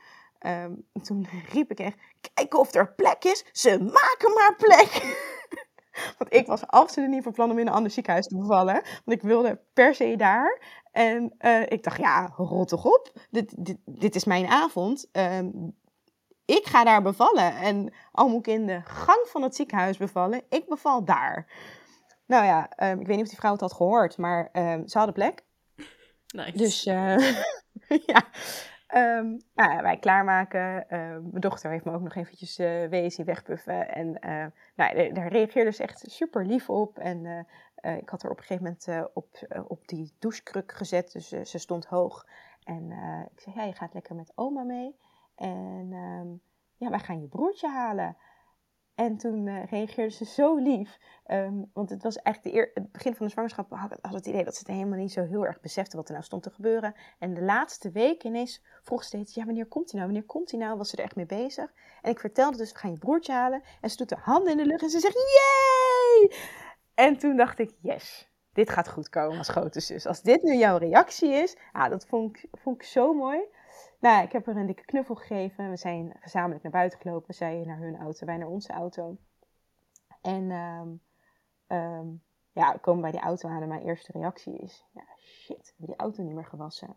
[1.06, 1.98] toen riep ik echt,
[2.34, 3.44] kijken of er plek is.
[3.52, 4.92] Ze maken maar plek!
[6.18, 8.82] Want ik was absoluut niet van plan om in een ander ziekenhuis te bevallen.
[9.04, 10.62] Want ik wilde per se daar.
[10.92, 13.12] En uh, ik dacht, ja, rot toch op.
[13.30, 15.08] Dit, dit, dit is mijn avond.
[15.12, 15.74] Um,
[16.44, 17.56] ik ga daar bevallen.
[17.56, 21.46] En al moet ik in de gang van het ziekenhuis bevallen, ik beval daar.
[22.26, 24.96] Nou ja, um, ik weet niet of die vrouw het had gehoord, maar um, ze
[24.98, 25.42] hadden plek.
[26.26, 26.56] Nice.
[26.56, 27.16] Dus uh,
[28.12, 28.24] ja,
[28.96, 30.76] Um, nou, wij klaarmaken.
[30.76, 33.88] Uh, mijn dochter heeft me ook nog eventjes uh, wezen wegpuffen.
[33.88, 36.98] En uh, nou, daar reageerde ze echt super lief op.
[36.98, 39.26] En eh, ik had haar op een gegeven moment op,
[39.68, 41.12] op die douchekruk gezet.
[41.12, 42.26] Dus ze stond hoog.
[42.64, 42.90] En
[43.34, 44.96] ik zei, ja, je gaat lekker met oma mee.
[45.34, 46.40] En um,
[46.76, 48.16] ja, wij gaan je broertje halen.
[48.94, 50.98] En toen uh, reageerde ze zo lief.
[51.26, 53.70] Um, want het was eigenlijk de het begin van de zwangerschap.
[53.70, 56.12] Had, had het idee dat ze het helemaal niet zo heel erg besefte wat er
[56.12, 56.94] nou stond te gebeuren.
[57.18, 60.12] En de laatste week ineens vroeg ze steeds: Ja, wanneer komt hij nou?
[60.12, 60.76] Wanneer komt hij nou?
[60.76, 61.72] Was ze er echt mee bezig.
[62.02, 63.62] En ik vertelde dus: We gaan je broertje halen.
[63.80, 66.32] En ze doet haar handen in de lucht en ze zegt: Yay!
[66.94, 70.06] En toen dacht ik: Yes, dit gaat goed komen als grote zus.
[70.06, 73.40] Als dit nu jouw reactie is, ah, dat vond ik, vond ik zo mooi.
[74.04, 75.70] Nou, ik heb haar een dikke knuffel gegeven.
[75.70, 77.34] We zijn gezamenlijk naar buiten gelopen.
[77.34, 79.16] Zij naar hun auto, wij naar onze auto.
[80.20, 81.00] En um,
[81.78, 84.86] um, ja, we komen bij die auto aan en mijn eerste reactie is...
[84.92, 86.96] Ja, shit, we die auto niet meer gewassen.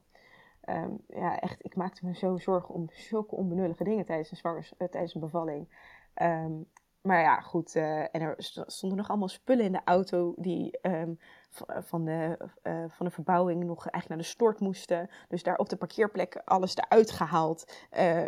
[0.69, 4.73] Um, ja, echt, ik maakte me zo zorgen om zulke onbenullige dingen tijdens een, zwangers,
[4.77, 5.67] uh, tijdens een bevalling.
[7.01, 7.75] maar ja, goed.
[7.75, 8.35] Uh, en er
[8.65, 10.79] stonden nog allemaal spullen in de auto die
[11.65, 15.09] van de, uh, van de verbouwing nog eigenlijk naar de stort moesten.
[15.27, 17.87] Dus daar op de parkeerplek alles eruit gehaald.
[17.97, 18.27] Uh,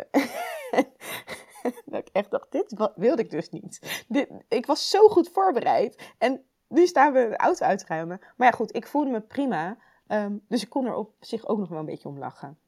[1.84, 4.04] dat ik echt dacht, dit wilde ik dus niet.
[4.08, 6.14] Dit, ik was zo goed voorbereid.
[6.18, 8.20] En nu staan we de auto uitruimen.
[8.36, 9.76] Maar ja, goed, ik voelde me prima.
[10.08, 12.58] Um, dus ik kon er op zich ook nog wel een beetje om lachen.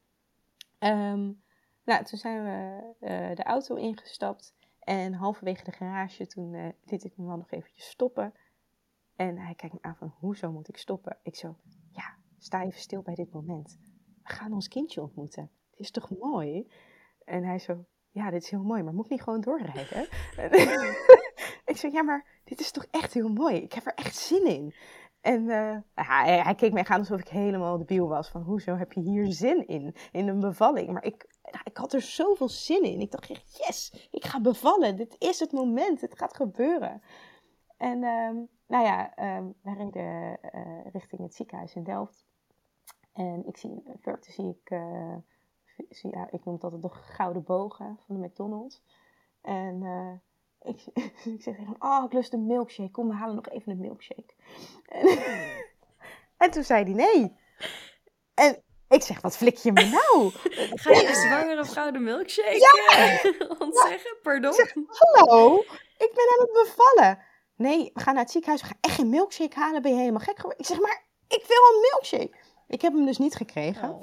[0.78, 1.42] Um,
[1.84, 4.54] nou, toen zijn we de auto ingestapt.
[4.78, 8.34] En halverwege de garage, toen liet ik me wel nog eventjes stoppen.
[9.28, 11.18] En hij kijkt me aan van, hoezo moet ik stoppen?
[11.22, 11.56] Ik zo,
[11.90, 13.78] ja, sta even stil bij dit moment.
[14.22, 15.50] We gaan ons kindje ontmoeten.
[15.70, 16.68] Het is toch mooi?
[17.24, 20.08] En hij zo, ja, dit is heel mooi, maar moet ik niet gewoon doorrijden?
[21.70, 23.56] ik zo, ja, maar dit is toch echt heel mooi?
[23.56, 24.74] Ik heb er echt zin in.
[25.20, 28.28] En uh, hij, hij, keek mij aan alsof ik helemaal debiel was.
[28.28, 30.92] Van, hoezo heb je hier zin in, in een bevalling?
[30.92, 31.26] Maar ik,
[31.64, 33.00] ik had er zoveel zin in.
[33.00, 34.96] Ik dacht echt, yes, ik ga bevallen.
[34.96, 37.02] Dit is het moment, het gaat gebeuren.
[37.76, 42.26] En um, nou ja, um, we reden uh, richting het ziekenhuis in Delft.
[43.12, 45.14] En ik zie verte zie ik, uh,
[45.88, 48.82] zie, ja, ik noem het altijd de gouden bogen van de McDonald's.
[49.42, 50.12] En uh,
[50.72, 50.86] ik,
[51.36, 52.90] ik zeg tegen hem, oh, ik lust een milkshake.
[52.90, 54.34] Kom, we halen nog even een milkshake.
[54.86, 55.18] En,
[56.44, 57.36] en toen zei hij nee.
[58.34, 60.30] En ik zeg, wat flik je me nou?
[60.74, 63.30] Ga je een zwangere vrouw de milkshake ja.
[63.66, 64.16] ontzeggen?
[64.22, 64.50] Pardon?
[64.50, 65.58] Ik zeg, hallo,
[65.96, 67.30] ik ben aan het bevallen.
[67.62, 68.62] Nee, we gaan naar het ziekenhuis.
[68.62, 69.82] We gaan echt een milkshake halen.
[69.82, 70.58] Ben je helemaal gek geworden?
[70.58, 72.38] Ik zeg, maar ik wil een milkshake.
[72.66, 73.90] Ik heb hem dus niet gekregen.
[73.90, 74.02] Oh.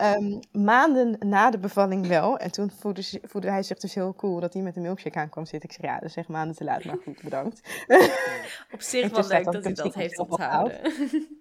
[0.00, 2.38] Um, maanden na de bevalling wel.
[2.38, 5.46] En toen voelde, voelde, hij zich dus heel cool dat hij met een milkshake aankwam
[5.46, 5.68] zitten.
[5.68, 7.84] Ik zeg, ja, dat is echt maanden te laat, maar goed, bedankt.
[8.74, 10.92] Op zich wel leuk dat hij dat heeft onthouden.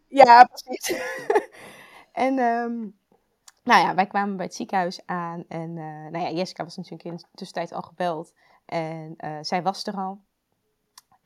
[0.08, 1.02] ja, precies.
[2.12, 2.98] en um,
[3.64, 5.44] nou ja, wij kwamen bij het ziekenhuis aan.
[5.48, 8.34] En uh, nou ja, Jessica was natuurlijk in de tussentijd al gebeld.
[8.66, 10.22] En uh, zij was er al.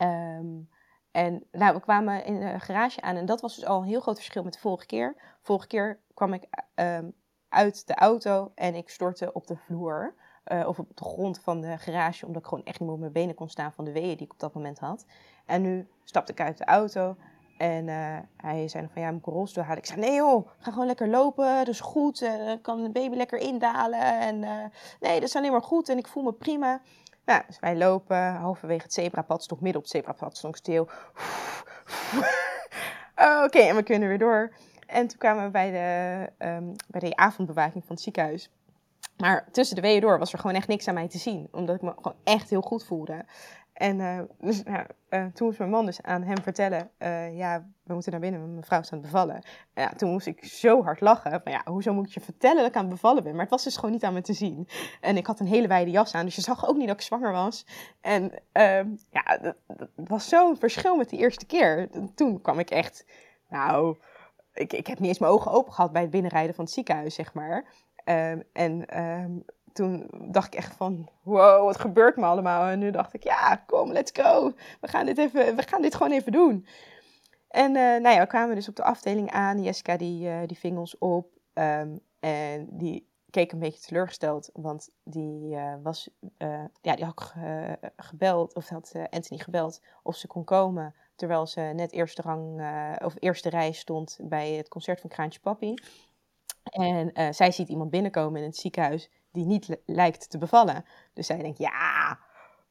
[0.01, 0.69] Um,
[1.11, 4.01] en nou, we kwamen in de garage aan en dat was dus al een heel
[4.01, 5.15] groot verschil met de vorige keer.
[5.41, 7.13] Vorige keer kwam ik um,
[7.49, 10.13] uit de auto en ik stortte op de vloer.
[10.45, 12.99] Uh, of op de grond van de garage, omdat ik gewoon echt niet meer op
[12.99, 15.05] mijn benen kon staan van de weeën die ik op dat moment had.
[15.45, 17.15] En nu stapte ik uit de auto
[17.57, 19.77] en uh, hij zei van ja, moet ik een rolstoel halen?
[19.77, 22.19] Ik zei nee joh, ga gewoon lekker lopen, dat is goed.
[22.19, 24.19] Dan kan de baby lekker indalen.
[24.19, 24.39] En
[24.99, 26.81] nee, dat is alleen maar goed en ik voel me prima.
[27.25, 30.83] Nou, dus wij lopen halverwege het zebrapad, midden op het zebrapad, stond stil.
[33.45, 34.53] Oké, en we kunnen weer door.
[34.87, 38.49] En toen kwamen we bij de, um, bij de avondbewaking van het ziekenhuis.
[39.17, 41.47] Maar tussen de weeën door was er gewoon echt niks aan mij te zien.
[41.51, 43.25] Omdat ik me gewoon echt heel goed voelde.
[43.81, 47.93] En uh, dus, uh, toen moest mijn man dus aan hem vertellen, uh, ja, we
[47.93, 49.43] moeten naar binnen, mijn vrouw staat bevallen.
[49.73, 52.81] Ja, toen moest ik zo hard lachen, ja, hoezo moet je vertellen dat ik aan
[52.81, 53.31] het bevallen ben?
[53.31, 54.67] Maar het was dus gewoon niet aan me te zien.
[54.99, 57.01] En ik had een hele wijde jas aan, dus je zag ook niet dat ik
[57.01, 57.65] zwanger was.
[58.01, 59.55] En ehm, ja, dat,
[59.95, 61.89] was zo'n verschil met de eerste keer.
[62.15, 63.05] Toen kwam ik echt,
[63.49, 63.97] nou,
[64.53, 67.15] ik, ik heb niet eens mijn ogen open gehad bij het binnenrijden van het ziekenhuis,
[67.15, 67.65] zeg maar.
[68.05, 72.67] Um, en um, toen dacht ik echt van, wow, wat gebeurt me allemaal?
[72.67, 74.53] En nu dacht ik, ja, kom, let's go.
[74.81, 76.65] We gaan dit, even, we gaan dit gewoon even doen.
[77.47, 79.63] En uh, nou ja, we kwamen dus op de afdeling aan.
[79.63, 81.27] Jessica die, uh, die ving ons op.
[81.53, 86.09] Um, en die keek een beetje teleurgesteld, want die uh, was,
[86.81, 87.33] ja, die had
[87.95, 90.95] gebeld, of had Anthony gebeld of ze kon komen.
[91.15, 92.61] Terwijl ze net eerste rang,
[93.03, 95.73] of eerste rij stond bij het concert van Kraantje Papi.
[96.63, 100.85] En zij ziet iemand binnenkomen in het ziekenhuis die niet lijkt te bevallen.
[101.13, 102.19] Dus zij denkt, ja,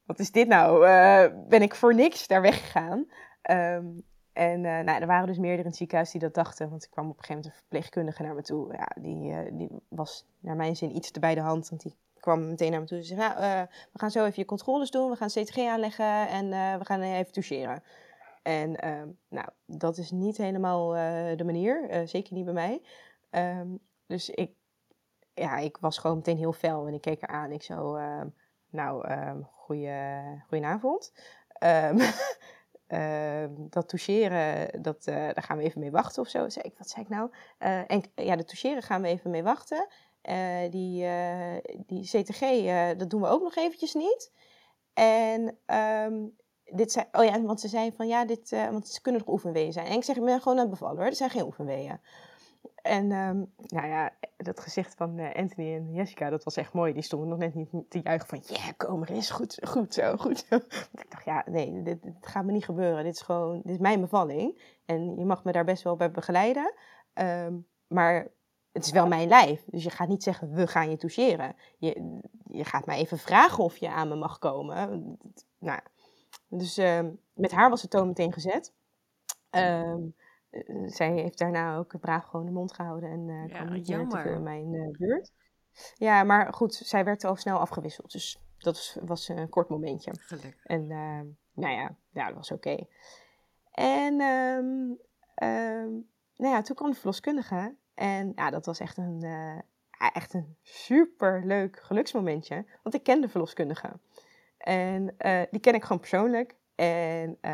[0.05, 0.87] wat is dit nou?
[0.87, 3.07] Uh, ben ik voor niks daar weggegaan?
[3.51, 6.71] Um, en uh, nou, er waren dus meerdere in het ziekenhuis die dat dachten.
[6.71, 8.73] Want ik kwam op een gegeven moment een verpleegkundige naar me toe.
[8.73, 11.69] Ja, die, uh, die was naar mijn zin iets te bij de hand.
[11.69, 14.45] Want die kwam meteen naar me toe en zei, nou, we gaan zo even je
[14.45, 15.11] controles doen.
[15.11, 16.49] We gaan CTG aanleggen en
[16.79, 17.83] we gaan even toucheren.
[18.43, 20.89] En ehm, nou, dat is niet helemaal
[21.37, 22.03] de manier.
[22.05, 22.83] zeker niet bij mij.
[23.61, 24.51] Um, dus ik
[25.35, 27.53] ja, ik was gewoon meteen heel fel en ik keek haar aan.
[27.53, 28.23] Ik zo, uh,
[28.71, 29.93] nou, um, goeie,
[30.49, 31.13] goedenavond.
[31.63, 31.91] Uh,
[33.71, 36.45] dat toucheren, dat, uh, daar gaan we even mee wachten of zo.
[36.45, 37.31] Ik, wat zei ik nou?
[37.59, 39.87] Eh, en ja, de toucheren gaan we even mee wachten.
[40.21, 41.07] Eh, die,
[41.87, 42.41] die CTG,
[42.97, 44.33] dat doen we ook nog eventjes niet.
[44.95, 45.59] En
[46.65, 49.73] dit zei, oh ja, want ze zei van ja, dit, want ze kunnen nog oefenweeën
[49.73, 49.87] zijn.
[49.87, 52.01] En ik zeg, ik ben gewoon aan het bevallen hoor, er zijn geen oefenweeën.
[52.83, 56.93] En um, nou ja, dat gezicht van uh, Anthony en Jessica, dat was echt mooi.
[56.93, 59.95] Die stonden nog net niet te juichen van, ja, yeah, kom er eens, goed, goed
[59.95, 60.55] zo, goed zo.
[61.01, 63.05] ik dacht, ja, nee, dit, gaat me niet gebeuren.
[63.05, 64.79] Dit is gewoon, dit is mijn bevalling.
[64.85, 66.75] En je mag me daar best wel bij begeleiden.
[67.15, 68.29] Um, maar
[68.73, 69.65] het is wel mijn lijf.
[69.67, 71.57] Dus je gaat niet zeggen, we gaan je toucheren.
[71.79, 75.19] Je, je gaat mij even vragen of je aan me mag komen.
[75.59, 75.81] Nou,
[76.49, 78.73] dus um, met haar was de toon meteen gezet.
[80.87, 84.19] Zij heeft daarna ook braaf gewoon de mond gehouden en uh, kwam niet meer te
[84.19, 85.33] veel in mijn uh, buurt.
[85.95, 88.13] Ja, maar goed, zij werd al snel afgewisseld.
[88.13, 90.13] Dus dat was, was een kort momentje.
[90.19, 90.65] Gelukkig.
[90.65, 90.87] En
[91.53, 92.71] nou ja, ja, dat was oké.
[92.71, 92.89] Okay.
[93.71, 94.99] En um,
[95.49, 97.77] um, nou ja, toen kwam de verloskundige.
[97.95, 99.25] En ja, dat was echt een,
[100.15, 102.67] echt een super leuk geluksmomentje.
[102.83, 104.01] Want ik ken de verloskundige.
[104.59, 105.17] En
[105.51, 106.57] die ken ik gewoon persoonlijk.
[106.81, 107.51] En uh,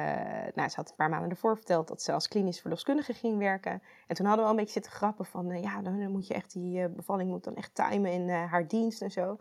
[0.55, 3.83] nou, ze had een paar maanden ervoor verteld dat ze als klinisch verloskundige ging werken.
[4.07, 6.35] En toen hadden we al een beetje zitten grappen van, uh, ja, dan, moet je
[6.35, 9.39] echt die uh, bevalling moet dan echt timen in haar dienst en zo.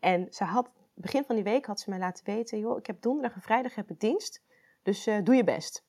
[0.00, 3.02] En ze had, begin van die week had ze mij laten weten, joh, ik heb
[3.02, 4.42] donderdag en vrijdag heb ik dienst,
[4.82, 5.84] dus doe je best.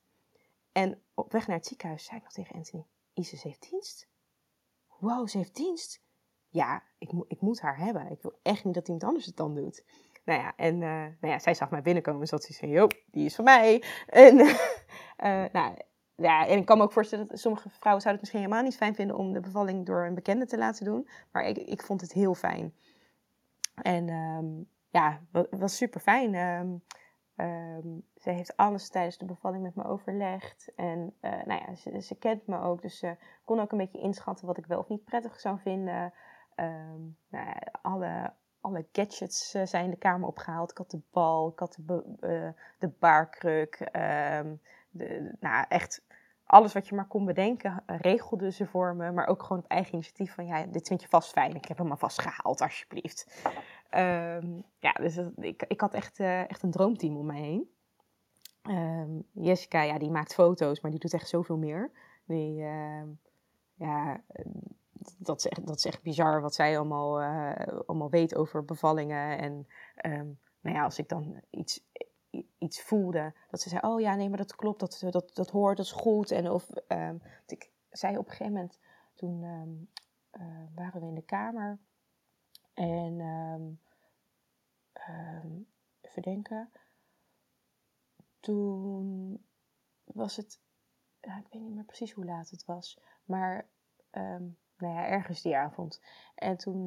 [0.72, 2.84] En op weg naar het ziekenhuis zei ik nog tegen Anthony,
[3.14, 4.08] Isis heeft dienst?
[4.98, 6.02] Wow, ze heeft dienst?
[6.48, 8.10] Ja, ik, mo ik moet haar hebben.
[8.10, 9.84] Ik wil echt niet dat iemand anders het dan doet.
[10.24, 10.88] Nou ja, en uh,
[11.20, 13.82] nou ja, zij zag mij binnenkomen, dus dat ze zei, joh, die is van mij.
[14.06, 14.54] En, uh,
[15.52, 15.74] nou,
[16.14, 18.76] ja, en ik kan me ook voorstellen dat sommige vrouwen zouden het misschien helemaal niet
[18.76, 21.08] fijn vinden om de bevalling door een bekende te laten doen.
[21.32, 22.74] Maar ik, ik vond het heel fijn.
[23.82, 26.34] En um, ja, het was super fijn.
[26.34, 26.82] Um,
[27.36, 30.72] um, ze heeft alles tijdens de bevalling met me overlegd.
[30.76, 34.00] En uh, nou ja, ze, ze, kent me ook, dus ze kon ook een beetje
[34.00, 36.12] inschatten wat ik wel of niet prettig zou vinden.
[37.28, 40.70] nou ja, alle, alle gadgets uh, zijn de kamer opgehaald.
[40.70, 43.78] Ik had de bal, ik had de, uh, de baarkruk.
[44.90, 46.02] de, nou, echt
[46.44, 49.12] alles wat je maar kon bedenken, regelde ze voor me.
[49.12, 51.54] Maar ook gewoon op eigen initiatief van, ja, dit vind je vast fijn.
[51.54, 53.42] Ik heb hem alvast gehaald, alsjeblieft.
[53.94, 57.70] Um, ja, dus ik, ik had echt, echt een droomteam om mij heen.
[58.62, 61.90] Um, Jessica, ja, die maakt foto's, maar die doet echt zoveel meer.
[62.24, 62.54] Die,
[63.74, 64.20] ja,
[65.18, 67.52] dat is, echt, dat is bizar wat zij allemaal, uh,
[67.86, 69.38] allemaal weet over bevallingen.
[69.38, 69.66] En
[70.12, 71.88] um, nou ja, als ik dan iets
[72.58, 73.34] iets voelde.
[73.50, 75.92] Dat ze zei, oh ja, nee, maar dat klopt, dat, dat, dat hoort, dat is
[75.92, 76.30] goed.
[76.30, 78.78] En of, um, ik zei op een gegeven moment,
[79.14, 79.90] toen um,
[80.32, 81.78] uh, waren we in de kamer.
[82.74, 83.20] En,
[86.00, 86.70] even denken.
[88.40, 89.44] Toen
[90.04, 90.60] was het,
[91.20, 93.00] ik weet niet meer precies hoe laat het was.
[93.24, 93.68] Maar,
[94.80, 96.00] nou ja, ergens die avond.
[96.34, 96.84] En toen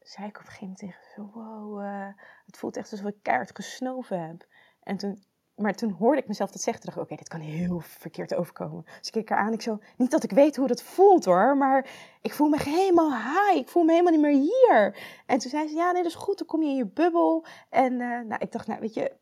[0.00, 2.06] zei ik op een gegeven moment tegen ze, wow, uh,
[2.46, 4.46] het voelt echt alsof ik kaart gesnoven heb.
[4.82, 5.22] En toen,
[5.60, 6.82] maar toen hoorde ik mezelf dat zeggen.
[6.82, 8.84] Toen dacht ik, oké, dit kan heel verkeerd overkomen.
[8.84, 9.52] Dus ik keek haar aan.
[9.52, 11.56] Ik zo, niet dat ik weet hoe dat voelt hoor.
[11.56, 11.90] Maar
[12.22, 13.56] ik voel me helemaal high.
[13.56, 14.96] Ik voel me helemaal niet meer hier.
[15.26, 16.38] En toen zei ze, ja, nee, dat is goed.
[16.38, 17.44] Dan kom je in je bubbel.
[17.68, 19.16] En uh, nou, ik dacht, nou, weet je,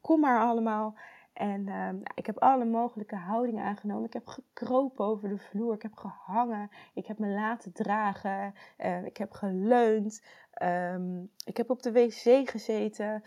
[0.00, 0.94] kom maar allemaal.
[1.40, 4.06] En uh, nou, ik heb alle mogelijke houdingen aangenomen.
[4.06, 5.74] Ik heb gekropen over de vloer.
[5.74, 6.70] Ik heb gehangen.
[6.94, 8.54] Ik heb me laten dragen.
[8.78, 10.22] Uh, ik heb geleund.
[10.62, 13.22] Um, ik heb op de wc gezeten.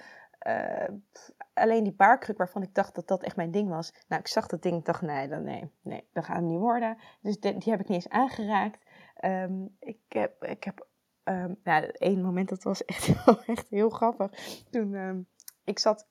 [1.54, 3.94] Alleen die baarkruk waarvan ik dacht dat dat echt mijn ding was.
[4.08, 6.98] Nou, ik zag dat ding en dacht, nee, dan, nee, nee, dat gaat niet worden.
[7.22, 8.80] Dus die, heb ik niet eens aangeraakt.
[9.26, 10.88] Um, ik heb, ik heb
[11.24, 11.60] um,
[11.94, 14.32] één moment, dat was echt, echt heel grappig.
[14.70, 15.28] Toen,
[15.64, 16.08] ik zat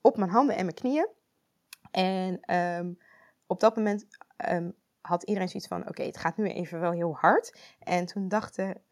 [0.00, 1.08] op mijn handen en mijn knieën.
[1.92, 2.40] En
[3.46, 4.06] op dat moment
[5.00, 7.58] had iedereen zoiets van, oké, het gaat nu even wel heel hard.
[7.78, 8.82] En toen dachten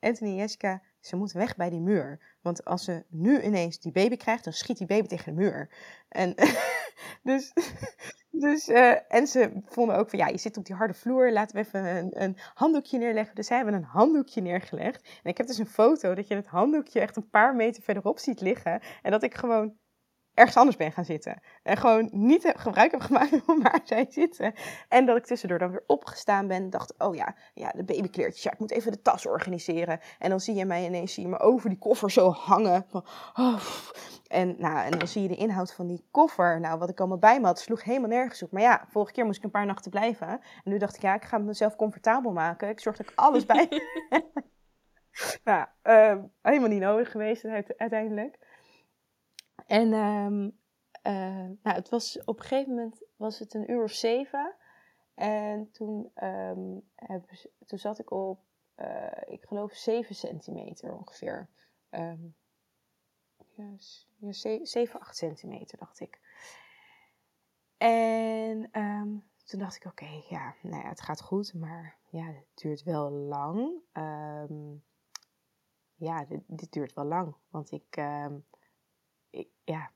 [0.00, 2.20] Anthony en Jessica, ze moet weg bij die muur.
[2.40, 5.70] Want als ze nu ineens die baby krijgt, dan schiet die baby tegen de muur.
[6.08, 6.34] En,
[7.22, 7.52] dus,
[8.30, 11.56] dus, uh, en ze vonden ook van, ja, je zit op die harde vloer, laten
[11.56, 13.34] we even een, een handdoekje neerleggen.
[13.34, 15.02] Dus zij hebben een handdoekje neergelegd.
[15.22, 18.18] En ik heb dus een foto dat je het handdoekje echt een paar meter verderop
[18.18, 18.80] ziet liggen.
[19.02, 19.76] En dat ik gewoon
[20.40, 21.40] ergens anders ben gaan zitten.
[21.62, 24.54] En gewoon niet gebruik heb gemaakt van waar zij zitten.
[24.88, 28.42] En dat ik tussendoor dan weer opgestaan ben en dacht, oh ja, ja de babykleertjes,
[28.42, 30.00] ja, ik moet even de tas organiseren.
[30.18, 32.84] En dan zie je mij ineens, zie je me over die koffer zo hangen.
[32.88, 33.60] Van, oh.
[34.26, 36.60] en, nou, en dan zie je de inhoud van die koffer.
[36.60, 38.52] Nou, wat ik allemaal bij me had, sloeg helemaal nergens op.
[38.52, 40.28] Maar ja, vorige keer moest ik een paar nachten blijven.
[40.28, 42.68] En nu dacht ik, ja, ik ga mezelf comfortabel maken.
[42.68, 43.68] Ik zorg dat ik alles bij
[45.44, 47.44] Nou, uh, helemaal niet nodig geweest
[47.76, 48.38] uiteindelijk.
[49.66, 50.58] En um,
[51.02, 54.54] uh, nou, het was, op een gegeven moment was het een uur of zeven.
[55.14, 57.30] En toen, um, heb,
[57.66, 58.40] toen zat ik op,
[58.76, 61.48] uh, ik geloof, 7 centimeter ongeveer.
[61.90, 62.34] Um,
[63.54, 63.72] ja,
[64.18, 64.32] ja
[64.62, 66.20] 7, 8 centimeter, dacht ik.
[67.76, 68.70] En
[69.44, 73.10] toen dacht ik, oké, ja, nou ja, het gaat goed, maar ja, het duurt wel
[73.10, 73.72] lang.
[75.94, 77.96] Ja, dit, duurt wel lang, want ik,
[79.64, 79.90] ja,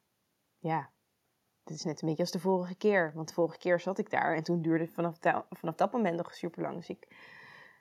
[0.59, 0.91] ja,
[1.65, 3.13] dit is net een beetje als de vorige keer.
[3.15, 5.19] Want de vorige keer zat ik daar en toen duurde het vanaf,
[5.51, 6.75] vanaf dat moment nog super lang.
[6.75, 7.09] Dus ik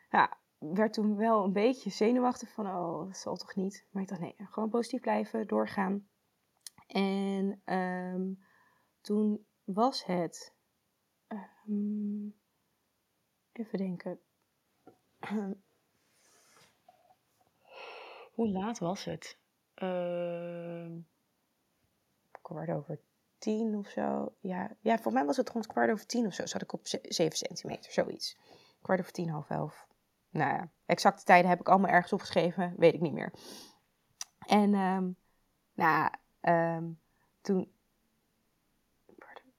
[0.09, 3.85] ja, werd toen wel een beetje zenuwachtig van, oh, dat zal toch niet.
[3.91, 6.07] Maar ik dacht, nee, gewoon positief blijven, doorgaan.
[6.87, 8.43] En um,
[9.01, 10.53] toen was het,
[11.67, 12.35] um,
[13.51, 14.19] even denken,
[18.33, 19.37] hoe laat was het?
[19.75, 20.91] Uh,
[22.43, 22.99] kwart over
[23.37, 24.33] tien of zo.
[24.39, 26.45] Ja, ja, voor mij was het rond kwart over tien of zo.
[26.45, 28.37] Zat ik op 7 centimeter, zoiets.
[28.81, 29.87] Kwart over tien, half elf.
[30.29, 32.73] Nou ja, exacte tijden heb ik allemaal ergens opgeschreven.
[32.77, 33.33] Weet ik niet meer.
[34.47, 35.15] En um,
[35.73, 36.09] nou,
[36.41, 36.99] um,
[37.41, 37.71] toen...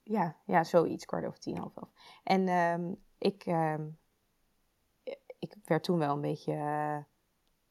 [0.03, 1.05] Ja, ja, zoiets.
[1.05, 1.89] Kwart over tien, half elf.
[2.23, 3.45] En um, ik,
[5.39, 7.05] ik werd toen wel een beetje, uh, een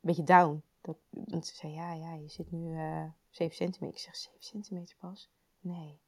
[0.01, 0.63] beetje down.
[0.85, 3.97] Dat, want ze zei, ja, ja, je zit nu uh, 7 centimeter.
[3.97, 5.31] Ik zeg, 7 centimeter pas?
[5.61, 6.01] Nee,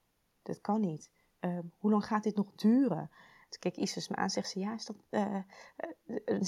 [0.42, 1.10] dat kan niet.
[1.40, 3.10] ehm, hoe lang gaat dit nog duren?
[3.48, 4.96] Toen keek Isis me aan, zegt ze, ja, is dat...
[5.10, 5.38] Uh,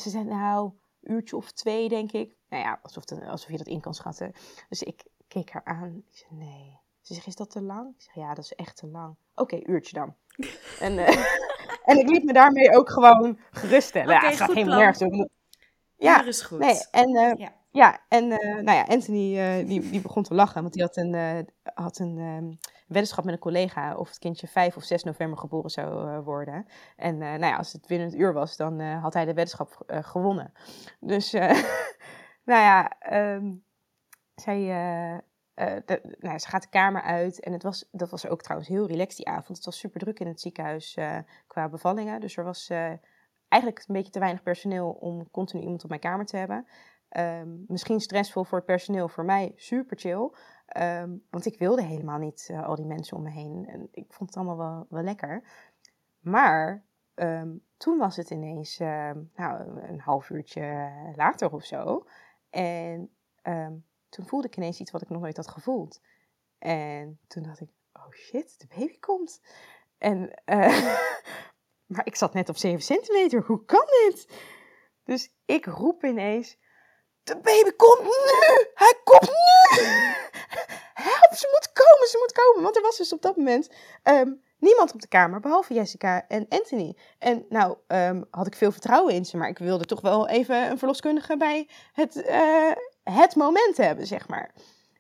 [0.02, 2.36] ze zei, nou, uurtje of twee, denk ik.
[2.48, 4.32] Nou ja, alsof, alsof je dat in kan schatten.
[4.68, 6.04] Dus ik keek haar aan.
[6.10, 6.78] Ik zei, nee.
[7.00, 7.94] Ze zegt, is dat te lang?
[7.94, 9.16] Ik zeg, ja, dat is echt te lang.
[9.34, 10.14] Oké, uurtje dan.
[10.86, 10.98] en,
[11.84, 14.16] en ik liet me daarmee ook gewoon geruststellen.
[14.16, 15.28] Okay, ja, het gaat helemaal nergens
[15.96, 16.58] Ja, is goed.
[16.58, 17.56] Nee, en, ja.
[17.70, 18.00] Ja.
[18.08, 21.98] en uh, nou ja, Anthony die, die begon te lachen, want die had een, had
[21.98, 26.20] een um, weddenschap met een collega of het kindje 5 of 6 november geboren zou
[26.20, 26.66] worden.
[26.96, 30.52] En nou ja, als het binnen het uur was, dan had hij de weddenschap gewonnen.
[31.00, 31.32] Dus,
[32.50, 32.92] nou ja,
[35.84, 38.86] de, nou, ze gaat de kamer uit en het was, dat was ook trouwens heel
[38.86, 39.56] relaxed die avond.
[39.56, 40.96] Het was super druk in het ziekenhuis
[41.46, 42.20] qua bevallingen.
[42.20, 42.70] Dus er was
[43.48, 46.66] eigenlijk een beetje te weinig personeel om continu iemand op mijn kamer te hebben.
[47.16, 50.30] Um, misschien stressvol voor het personeel, voor mij super chill.
[50.76, 53.66] Um, want ik wilde helemaal niet al die mensen om me heen.
[53.68, 55.42] En ik vond het allemaal wel, wel lekker.
[56.20, 56.84] Maar
[57.14, 62.06] um, toen was het ineens nou, een half uurtje later of zo.
[62.50, 63.10] En
[64.08, 66.00] toen voelde ik ineens iets wat ik nog nooit had gevoeld.
[66.58, 69.40] En toen dacht ik, oh shit, de baby komt.
[69.98, 70.96] En, uh,
[71.92, 74.42] maar ik zat net op 7 centimeter, hoe kan dit?
[75.04, 76.58] Dus ik roep ineens,
[77.28, 78.66] de baby komt nu!
[78.74, 79.82] Hij komt nu!
[80.94, 82.62] Help, ze moet komen, ze moet komen.
[82.62, 83.70] Want er was dus op dat moment
[84.04, 86.96] um, niemand op de kamer, behalve Jessica en Anthony.
[87.18, 90.70] En nou um, had ik veel vertrouwen in ze, maar ik wilde toch wel even
[90.70, 92.70] een verloskundige bij het, uh,
[93.02, 94.52] het moment hebben, zeg maar.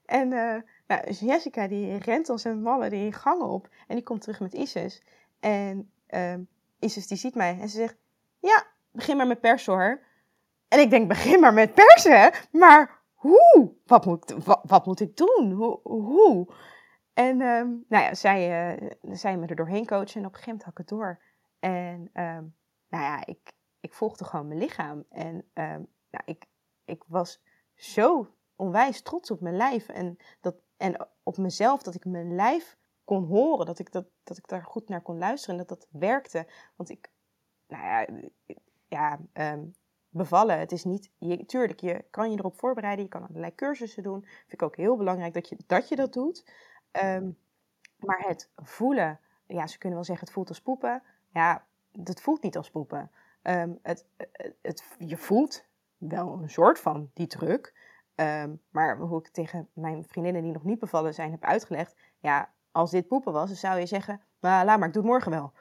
[0.04, 0.56] En uh,
[0.86, 4.40] nou, dus Jessica die rent als een malle die gang op en die komt terug
[4.40, 5.02] met Isis.
[5.40, 6.34] En uh,
[6.78, 7.96] Isis die ziet mij en ze zegt,
[8.40, 10.06] ja, begin maar met persen hoor.
[10.68, 12.32] En ik denk, begin maar met persen?
[12.50, 13.74] Maar hoe?
[13.86, 15.52] Wat moet, wat, moet ik doen?
[15.52, 15.80] Hoe?
[15.82, 16.54] hoe?
[17.12, 20.50] En um, nou ja, zij, uh, zij me er doorheen coachen en op een gegeven
[20.50, 21.22] moment had ik het door.
[21.58, 22.56] En um,
[22.88, 25.04] nou ja, ik, ik volgde gewoon mijn lichaam.
[25.10, 26.44] En um, nou, ik,
[26.84, 27.42] ik was
[27.74, 29.88] zo onwijs trots op mijn lijf.
[29.88, 33.66] En, dat, en op mezelf, dat ik mijn lijf kon horen.
[33.66, 36.46] Dat ik, dat, dat ik daar goed naar kon luisteren en dat dat werkte.
[36.76, 37.10] Want ik,
[37.66, 38.06] nou ja,
[38.88, 39.18] ja
[39.52, 39.74] um,
[40.18, 41.10] bevallen, het is niet...
[41.46, 43.04] Tuurlijk, je kan je erop voorbereiden.
[43.04, 44.20] Je kan allerlei cursussen doen.
[44.20, 46.44] Vind ik ook heel belangrijk dat je dat, je dat doet.
[46.92, 47.38] Um,
[47.96, 51.02] maar het voelen, ja, ze kunnen wel zeggen het voelt als poepen.
[51.32, 51.64] Ja,
[52.04, 53.10] het voelt niet als poepen.
[53.42, 54.06] Um, het,
[54.62, 55.64] het, je voelt
[55.96, 57.74] wel een soort van die druk.
[58.14, 61.96] Um, maar hoe ik tegen mijn vriendinnen die nog niet bevallen zijn heb uitgelegd.
[62.18, 65.10] Ja, als dit poepen was, dan zou je zeggen, maar laat maar, ik doe het
[65.12, 65.52] morgen wel.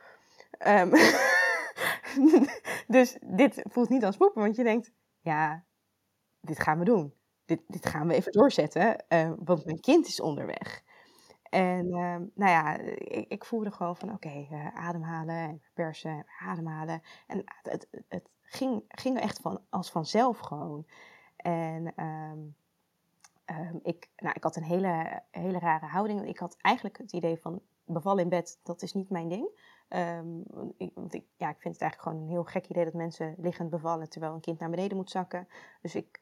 [0.68, 0.92] Um,
[2.88, 5.66] dus dit voelt niet als poepen, want je denkt, ja,
[6.42, 7.14] dit gaan we doen.
[7.46, 10.84] Dit, dit gaan we even doorzetten, uh, want mijn kind is onderweg.
[11.50, 17.02] En uh, nou ja, ik, ik, voelde gewoon van oké, uh, ademhalen, persen, ademhalen.
[17.28, 20.86] En het, het, ging, ging echt van, als vanzelf gewoon.
[21.36, 22.56] En um,
[23.46, 26.28] um, ik, nou, ik had een hele, hele rare houding.
[26.28, 29.50] Ik had eigenlijk het idee van bevallen in bed, dat is niet mijn ding.
[29.90, 30.44] Um,
[30.78, 33.36] ik, want ik, ja, ik vind het eigenlijk gewoon een heel gek idee dat mensen
[33.38, 35.48] liggend bevallen terwijl een kind naar beneden moet zakken.
[35.82, 36.20] Dus ik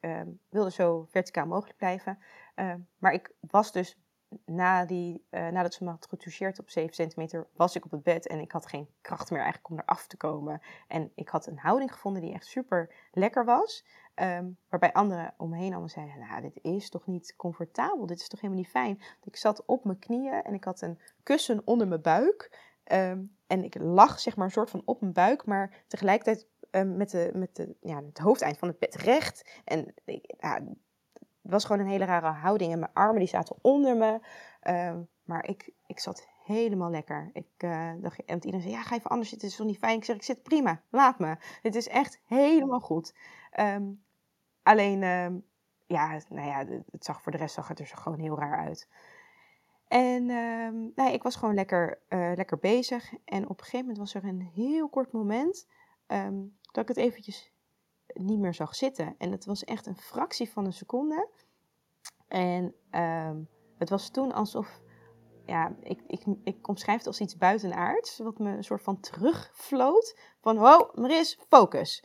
[0.48, 2.18] wilde zo verticaal mogelijk blijven.
[2.98, 3.98] maar ik was dus
[4.44, 8.02] na die, uh, nadat ze me had getoucheerd op 7 centimeter, was ik op het
[8.02, 10.60] bed en ik had geen kracht meer eigenlijk om eraf te komen.
[10.88, 13.84] En ik had een houding gevonden die echt super lekker was.
[14.68, 18.28] Waarbij anderen om me heen allemaal zeiden, nou dit is toch niet comfortabel, dit is
[18.28, 19.02] toch helemaal niet fijn.
[19.22, 22.58] Ik zat op mijn knieën en ik had een kussen onder mijn buik.
[22.92, 26.96] Um, en ik lag zeg maar een soort van op mijn buik, maar tegelijkertijd um,
[26.96, 29.60] met, de, met de, ja, het hoofdeind van het bed recht.
[29.64, 29.94] En
[30.38, 30.54] ja,
[31.42, 32.72] het was gewoon een hele rare houding.
[32.72, 34.20] En mijn armen die zaten onder me.
[34.62, 37.30] Uh, maar ik, ik zat helemaal lekker.
[37.32, 39.48] Ik uh, dacht, en iedereen zei, ja, ga even anders zitten.
[39.48, 39.96] Het is toch niet fijn?
[39.96, 40.82] Ik zeg, ik zit prima.
[40.90, 41.36] Laat me.
[41.62, 43.14] Het is echt helemaal goed.
[44.62, 45.00] Alleen,
[45.86, 48.88] ja, nou ja, het zag voor de rest zag het er gewoon heel raar uit.
[49.88, 53.12] En um, nou, ik was gewoon lekker, uh, lekker bezig.
[53.24, 55.66] En op een gegeven moment was er een heel kort moment
[56.72, 57.52] dat ik het eventjes
[58.14, 59.14] niet meer zag zitten.
[59.18, 61.28] En het was echt een fractie van een seconde.
[62.28, 64.80] En um, het was toen alsof,
[65.46, 70.18] ja, ik, ik, ik omschrijf het als iets buitenaards, wat me een soort van terugvloot.
[70.40, 72.04] Van, wow, Maris, focus.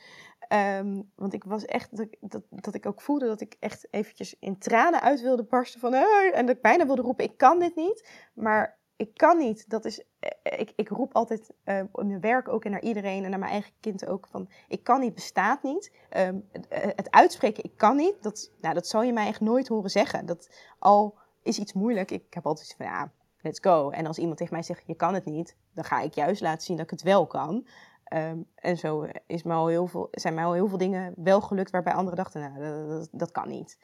[0.53, 4.35] Um, want ik was echt, dat, dat, dat, ik ook voelde dat ik echt eventjes
[4.39, 7.59] in tranen uit wilde barsten van, hey, en dat ik bijna wilde roepen, ik kan
[7.59, 8.09] dit niet.
[8.33, 9.69] Maar ik kan niet.
[9.69, 13.23] Dat is, eh, ik, ik roep altijd uh, in mijn werk ook en naar iedereen
[13.23, 15.91] en naar mijn eigen kind ook van ik kan niet bestaat niet.
[16.09, 19.89] Het, het, uitspreken ik kan niet, dat, nou, dat zal je mij echt nooit horen
[19.89, 20.25] zeggen.
[20.25, 20.49] Dat
[20.79, 22.11] al is iets moeilijk.
[22.11, 23.89] Ik heb altijd van ja, let's go.
[23.89, 26.65] En als iemand tegen mij zegt, je kan het niet, dan ga ik juist laten
[26.65, 27.67] zien dat ik het wel kan.
[28.11, 31.71] Ehm, en zo is al heel veel, zijn mij al heel veel dingen wel gelukt
[31.71, 33.77] waarbij anderen dachten, nou, dat, dat, kan niet.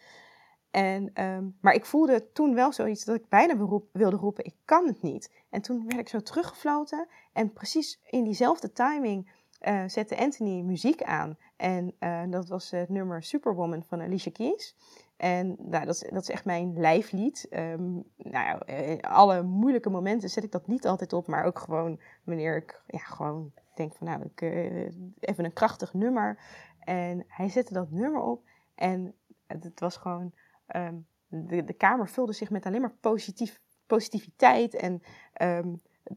[0.72, 3.58] En, ehm, maar ik voelde toen wel zoiets dat ik bijna
[3.92, 5.32] wilde roepen, ik kan het niet.
[5.50, 9.32] En toen werd ik zo teruggefloten en precies in diezelfde timing
[9.68, 11.38] uh, zette Anthony muziek aan.
[11.56, 14.76] En uh, dat was het nummer Superwoman van Alicia Keys.
[15.18, 17.48] En nou, dat, is, dat is echt mijn lijflied.
[17.50, 22.00] Um, nou, in alle moeilijke momenten zet ik dat niet altijd op, maar ook gewoon
[22.24, 26.40] wanneer ik ja, gewoon denk van nou, ik, uh, even een krachtig nummer.
[26.80, 29.16] En hij zette dat nummer op en
[29.48, 30.34] het was gewoon
[30.76, 34.76] um, de, de kamer vulde zich met alleen maar positief, positiviteit.
[34.76, 35.02] En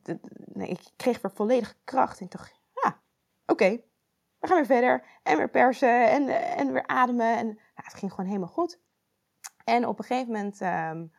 [0.03, 0.19] de,
[0.53, 2.21] nee, ik kreeg weer volledige kracht.
[2.21, 3.01] En dacht, ja,
[3.47, 3.81] oké,
[4.39, 5.05] we gaan weer verder.
[5.23, 7.37] En weer persen en, en weer ademen.
[7.37, 8.81] En nou, het ging gewoon helemaal goed.
[9.65, 11.13] En op een gegeven moment, um,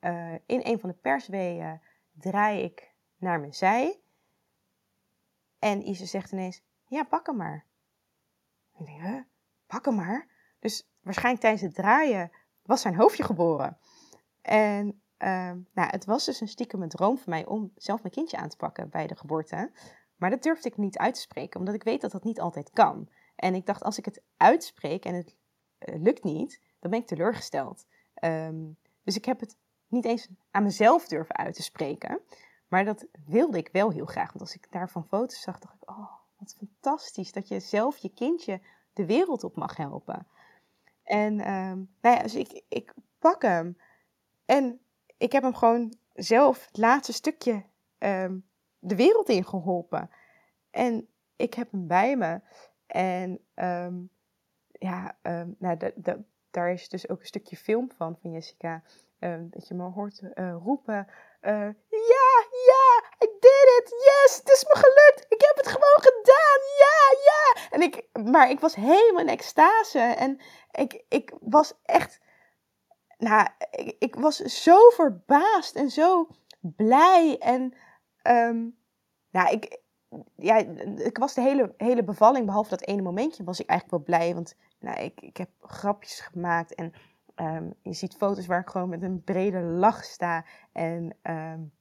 [0.00, 1.80] uh, in een van de persweeën,
[2.12, 4.00] draai ik naar mijn zij.
[5.58, 7.64] En Ise zegt ineens, ja, pak hem maar.
[8.78, 9.20] Ik denk, huh,
[9.66, 10.28] pak hem maar?
[10.58, 12.30] Dus waarschijnlijk tijdens het draaien
[12.62, 13.78] was zijn hoofdje geboren.
[14.42, 14.86] En
[15.18, 18.36] uh, nou, het was dus een stiekem een droom voor mij om zelf mijn kindje
[18.36, 19.70] aan te pakken bij de geboorte.
[20.16, 22.70] Maar dat durfde ik niet uit te spreken, omdat ik weet dat dat niet altijd
[22.70, 23.08] kan.
[23.36, 25.36] En ik dacht, als ik het uitspreek en het
[25.78, 27.86] uh, lukt niet, dan ben ik teleurgesteld.
[28.24, 29.56] Um, dus ik heb het
[29.88, 32.20] niet eens aan mezelf durven uit te spreken.
[32.68, 34.28] Maar dat wilde ik wel heel graag.
[34.28, 38.08] Want als ik daarvan foto's zag, dacht ik, oh, wat fantastisch dat je zelf je
[38.08, 38.60] kindje
[38.92, 40.26] de wereld op mag helpen.
[41.02, 43.78] En um, nou ja, dus ik, ik pak hem.
[44.44, 44.80] En
[45.16, 47.64] ik heb hem gewoon zelf het laatste stukje
[47.98, 48.46] um,
[48.78, 50.10] de wereld in geholpen.
[50.70, 52.40] En ik heb hem bij me.
[52.86, 54.10] En um,
[54.72, 55.16] ja,
[55.58, 58.82] nou, de, de, daar is dus ook een stukje film van, van Jessica.
[59.50, 61.06] dat je me hoort uh, roepen.
[61.46, 62.30] Uh, ja,
[62.66, 63.88] ja, I did it.
[63.88, 65.26] Yes, het is me gelukt.
[65.28, 66.60] Ik heb het gewoon gedaan.
[66.78, 67.70] Ja, ja.
[67.70, 69.98] En ik, maar ik was helemaal in extase.
[69.98, 70.40] En
[70.70, 72.20] ik, ik was echt,
[73.18, 76.28] nou, ik, ik was zo verbaasd en zo
[76.60, 77.38] blij.
[77.38, 77.74] En,
[78.22, 78.78] um,
[79.30, 79.80] nou, ik,
[80.36, 80.56] ja,
[80.96, 84.34] ik was de hele, hele bevalling, behalve dat ene momentje, was ik eigenlijk wel blij.
[84.34, 86.92] Want nou, ik, ik heb grapjes gemaakt en
[87.36, 90.44] um, je ziet foto's waar ik gewoon met een brede lach sta.
[90.72, 91.72] En um,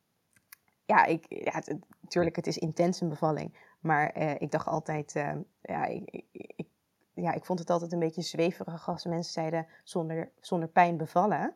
[0.85, 1.61] ja, ik, ja
[2.01, 3.73] natuurlijk, het is intens een bevalling.
[3.79, 6.67] Maar uh, ik dacht altijd, uh, ja, ik, ik,
[7.13, 11.55] ja, ik vond het altijd een beetje zweverig als mensen zeiden zonder, zonder pijn bevallen.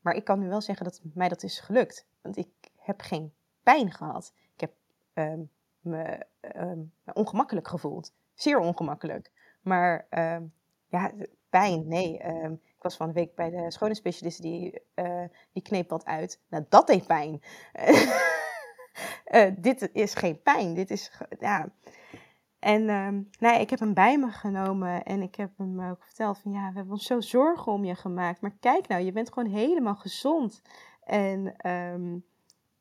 [0.00, 2.06] Maar ik kan nu wel zeggen dat mij dat is gelukt.
[2.20, 3.32] Want ik heb geen
[3.62, 4.34] pijn gehad.
[4.54, 4.72] Ik heb
[5.80, 6.26] me
[7.12, 8.12] ongemakkelijk gevoeld.
[8.34, 9.30] Zeer ongemakkelijk.
[9.60, 10.06] Maar
[10.86, 11.12] ja,
[11.52, 12.18] pijn, nee.
[12.82, 16.40] ik was van een week bij de schone specialist, die, uh, die kneep wat uit.
[16.48, 17.42] Nou, dat deed pijn.
[19.30, 20.74] uh, dit is geen pijn.
[20.74, 21.72] Dit is, ja...
[22.58, 23.28] En um,
[23.60, 26.74] ik heb hem bij me genomen en ik heb hem ook verteld van ja, we
[26.74, 28.40] hebben ons zo zorgen om je gemaakt.
[28.40, 30.62] Maar kijk nou, je bent gewoon helemaal gezond.
[31.04, 32.24] En um,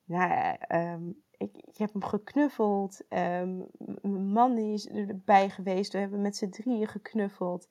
[0.04, 3.02] nou, um, ik, ik, heb hem geknuffeld.
[3.10, 5.94] mijn man is erbij geweest.
[5.94, 7.68] We hebben met z'n drieën geknuffeld.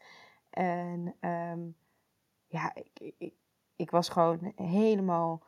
[0.50, 1.14] En
[2.46, 3.34] ja, ik, ik,
[3.76, 5.42] ik, was gewoon helemaal,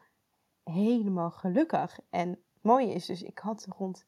[0.64, 1.98] helemaal gelukkig.
[2.11, 4.07] En het mooie is dus, ik had rond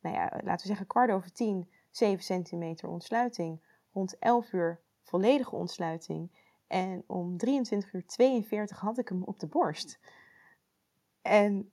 [0.00, 3.62] nou ja, laten we zeggen kwart over tien, 7 centimeter ontsluiting.
[3.92, 6.30] Rond 11 uur volledige ontsluiting.
[6.66, 9.98] En om 23 uur 42 had ik hem op de borst.
[11.22, 11.72] En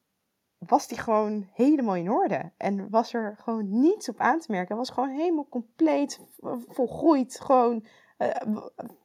[0.67, 2.51] was die gewoon helemaal in orde.
[2.57, 4.77] En was er gewoon niets op aan te merken.
[4.77, 6.19] Was gewoon helemaal compleet
[6.67, 7.39] volgroeid.
[7.39, 7.85] Gewoon,
[8.17, 8.57] uh,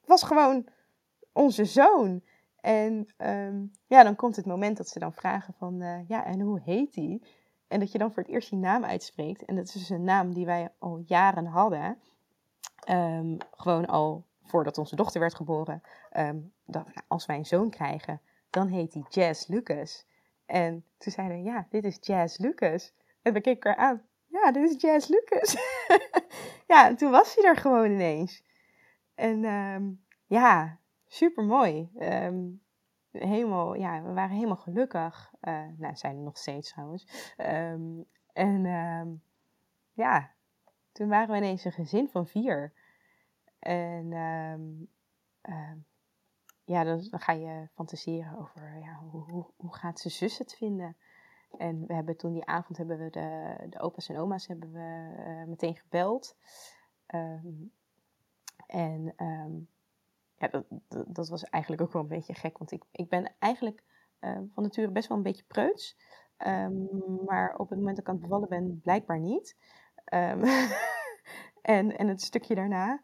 [0.04, 0.66] was gewoon
[1.32, 2.22] onze zoon.
[2.60, 6.40] En um, ja, dan komt het moment dat ze dan vragen van, uh, ja, en
[6.40, 7.22] hoe heet hij?
[7.68, 9.44] En dat je dan voor het eerst die naam uitspreekt.
[9.44, 11.98] En dat is dus een naam die wij al jaren hadden.
[12.90, 15.82] Um, gewoon al voordat onze dochter werd geboren.
[16.16, 20.06] Um, dat, nou, als wij een zoon krijgen, dan heet hij Jazz Lucas.
[20.50, 22.94] En toen zeiden ja, dit is Jazz Lucas.
[23.22, 24.02] En we keken aan.
[24.26, 25.56] Ja, dit is Jazz Lucas.
[26.72, 28.44] ja, en toen was hij er gewoon ineens.
[29.14, 31.90] En um, ja, super mooi
[33.12, 35.32] helemaal, ja, we waren helemaal gelukkig.
[35.42, 37.34] Uh, nou, zijn er nog steeds trouwens.
[37.38, 38.62] Um, en
[39.92, 40.30] ja,
[40.92, 42.72] toen waren we ineens een gezin van vier.
[43.58, 44.12] En
[46.70, 50.96] ja, dan, ga je fantaseren over ja, hoe, hoe, hoe, gaat zijn zus het vinden.
[51.58, 55.14] En we hebben toen die avond hebben we de, de opa's en oma's hebben we
[55.18, 56.36] uh, meteen gebeld.
[58.66, 59.14] en
[60.36, 60.64] ja, dat,
[61.06, 62.58] dat, was eigenlijk ook wel een beetje gek.
[62.58, 63.82] Want ik, ik ben eigenlijk
[64.20, 65.98] van nature best wel een beetje preuts.
[66.36, 66.72] Ehm,
[67.24, 69.56] maar op het moment dat ik aan het bevallen ben, blijkbaar niet.
[71.62, 73.02] En, en het stukje daarna.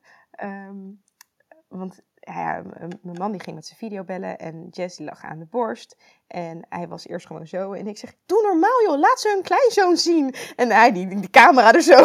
[1.68, 2.62] Want ja,
[3.02, 5.96] mijn man die ging met zijn video bellen en Jess lag aan de borst.
[6.26, 7.72] En hij was eerst gewoon zo.
[7.72, 10.34] En ik zeg, doe normaal joh, laat ze hun kleinzoon zien.
[10.56, 12.04] En hij die, die camera er zo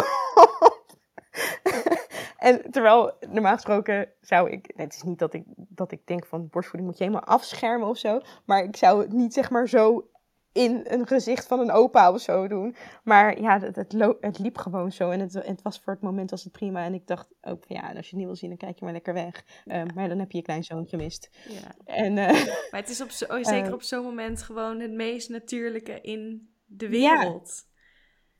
[2.38, 4.72] En terwijl, normaal gesproken zou ik...
[4.76, 7.98] Het is niet dat ik, dat ik denk van borstvoeding moet je helemaal afschermen of
[7.98, 8.20] zo.
[8.44, 10.10] Maar ik zou het niet zeg maar zo
[10.52, 12.76] in een gezicht van een opa of zo doen.
[13.04, 15.10] Maar ja, het, het, het liep gewoon zo.
[15.10, 16.84] En het, het, was voor het moment was het prima.
[16.84, 18.84] En ik dacht ook van ja, als je het niet wil zien, dan kijk je
[18.84, 19.44] maar lekker weg.
[19.66, 21.30] Ehm, maar dan heb je je kleinzoon gemist.
[21.48, 21.94] Ja.
[21.94, 22.32] En, uh,
[22.70, 26.00] maar het is op zo, oh, zeker uh, op zo'n moment gewoon het meest natuurlijke
[26.00, 27.64] in de wereld.
[27.66, 27.82] Ja,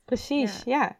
[0.05, 0.99] precies, ja.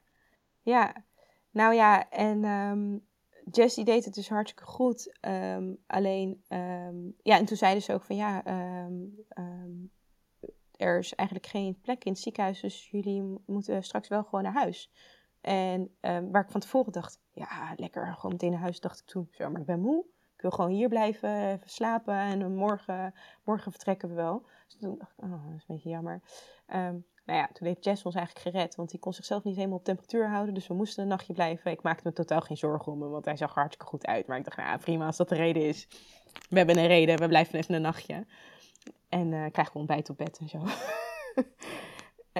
[0.61, 1.03] ja.
[1.51, 3.05] Nou ja, en um,
[3.51, 5.17] Jessie deed het dus hartstikke goed.
[5.21, 6.43] Um, alleen,
[7.23, 8.43] ja, en toen zeiden ze ook van ja,
[10.83, 14.53] er is eigenlijk geen plek in het ziekenhuis, dus jullie moeten straks wel gewoon naar
[14.53, 14.91] huis.
[15.41, 19.05] En um, waar ik van tevoren dacht, ja, lekker, gewoon meteen naar huis, dacht ik
[19.05, 20.05] toen, zo, maar ik ben moe.
[20.35, 23.13] Ik wil gewoon hier blijven, even slapen en morgen,
[23.43, 24.45] morgen vertrekken we wel.
[24.67, 26.21] Dus toen dacht ik, oh, dat is een beetje jammer.
[26.67, 29.77] Um, nou ja, toen heeft Jess ons eigenlijk gered, want die kon zichzelf niet helemaal
[29.77, 30.53] op temperatuur houden.
[30.53, 31.71] Dus we moesten een nachtje blijven.
[31.71, 34.27] Ik maakte me totaal geen zorgen om hem, want hij zag er hartstikke goed uit.
[34.27, 35.87] Maar ik dacht, nou prima, als dat de reden is.
[36.49, 38.25] We hebben een reden, we blijven even een nachtje.
[39.13, 40.57] En uh, krijgen we ontbijt op bed en zo.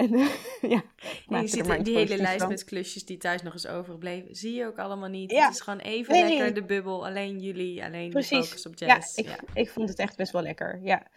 [0.04, 0.34] en uh,
[0.74, 0.84] ja,
[1.28, 4.36] je ziet die hele lijst met klusjes die thuis nog eens overbleven.
[4.36, 5.32] Zie je ook allemaal niet.
[5.32, 5.46] Ja.
[5.46, 7.06] Het is gewoon even lekker de bubbel.
[7.06, 8.38] Alleen jullie, alleen Precies.
[8.38, 9.16] de focus op jazz.
[9.16, 9.62] Ja ik, ja.
[9.62, 10.82] ik vond het echt best wel lekker.
[10.82, 11.08] Ja.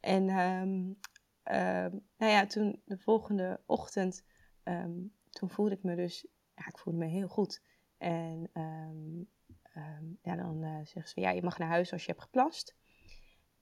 [0.00, 0.98] En um,
[2.16, 4.24] nou ja, toen de volgende ochtend,
[4.64, 7.62] um, toen voelde ik me dus, ja, ik voelde me heel goed.
[7.98, 8.50] En
[10.22, 12.76] ja, dan uh, zeggen ze, ja, je mag naar huis als je hebt geplast.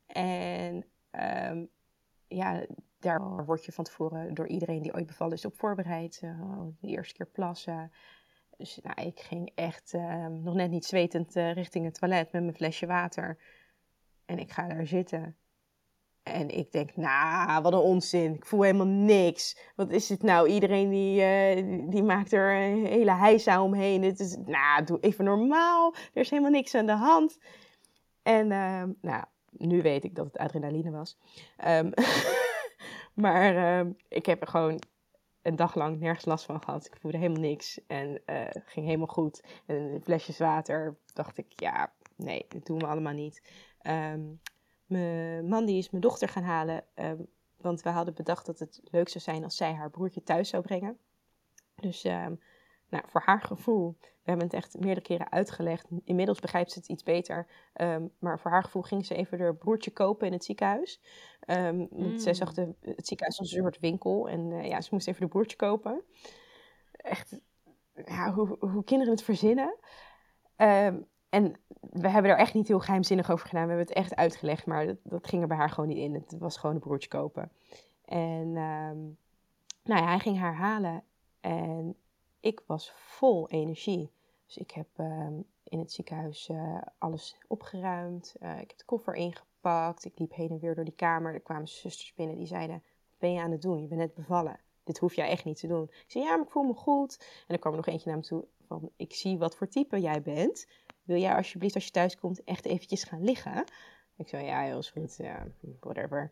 [0.07, 1.69] En um,
[2.29, 2.67] ja,
[2.99, 6.21] daar word je van tevoren door iedereen die ooit bevallen is op voorbereid.
[6.25, 7.93] Uh, de eerste keer plassen.
[8.57, 12.43] Dus nou, ik ging echt um, nog net niet zwetend uh, richting het toilet met
[12.43, 13.39] mijn flesje water.
[14.25, 15.37] En ik ga daar zitten.
[16.23, 18.35] En ik denk, nou, wat een onzin.
[18.35, 19.59] Ik voel helemaal niks.
[19.77, 20.49] Wat is het nou?
[20.49, 24.03] Iedereen die, uh, die maakt er een hele heisa omheen.
[24.03, 25.95] Het is, nou, doe even normaal.
[25.95, 27.39] Er is helemaal niks aan de hand.
[28.23, 29.25] En, uh, nou,
[29.59, 31.19] nu weet ik dat het adrenaline was.
[31.67, 31.93] Um,
[33.25, 34.83] maar um, ik heb er gewoon
[35.43, 36.87] een dag lang nergens last van gehad.
[36.87, 39.43] Ik voelde helemaal niks en uh, ging helemaal goed.
[39.67, 43.43] En flesjes water dacht ik, ja, nee, dat doen we allemaal niet.
[43.83, 44.41] Um,
[44.87, 46.85] mijn man die is mijn dochter gaan halen,
[47.57, 50.63] want we hadden bedacht dat het leuk zou zijn als zij haar broertje thuis zou
[50.63, 50.99] brengen.
[51.75, 52.05] Dus
[52.89, 55.87] nou, voor haar gevoel, we hebben het echt meerdere keren uitgelegd.
[56.05, 57.47] Inmiddels begrijpt ze het iets beter.
[57.73, 61.01] Ehm, maar voor haar gevoel ging ze even haar broertje kopen in het ziekenhuis.
[61.47, 62.19] Um, mm.
[62.19, 64.29] Zij zag de, het ziekenhuis als een soort winkel.
[64.29, 66.03] En uh, ja, ze moest even de broertje kopen.
[66.93, 67.41] Echt,
[68.05, 69.77] ja, hoe, hoe kinderen het verzinnen.
[70.57, 73.63] Um, en we hebben er echt niet heel geheimzinnig over gedaan.
[73.63, 76.15] We hebben het echt uitgelegd, maar dat, dat ging er bij haar gewoon niet in.
[76.15, 77.53] Het was gewoon een broertje kopen.
[78.05, 78.53] En
[79.83, 81.05] nou ja, hij ging haar halen.
[81.41, 81.97] En
[82.49, 84.11] ik was vol energie.
[84.47, 88.37] Dus ik heb ehm, in het ziekenhuis uh, alles opgeruimd.
[88.43, 90.05] Uh, ik heb de koffer ingepakt.
[90.05, 91.35] Ik liep heen en weer door die kamer.
[91.35, 93.83] Er kwamen zusters binnen die zeiden: Wat ben je aan het doen?
[93.83, 94.61] Je bent net bevallen.
[94.85, 95.85] Dit hoef jij echt niet te doen.
[95.85, 97.19] Ik zei: Ja, maar ik voel me goed.
[97.47, 100.01] En er kwam er nog eentje naar me toe van: Ik zie wat voor type
[100.01, 100.67] jij bent.
[101.03, 103.65] Wil jij alsjeblieft als je thuis komt echt eventjes gaan liggen?
[104.17, 105.17] Ik zei: Ja, heel goed.
[105.17, 105.47] Ja,
[105.81, 106.31] whatever.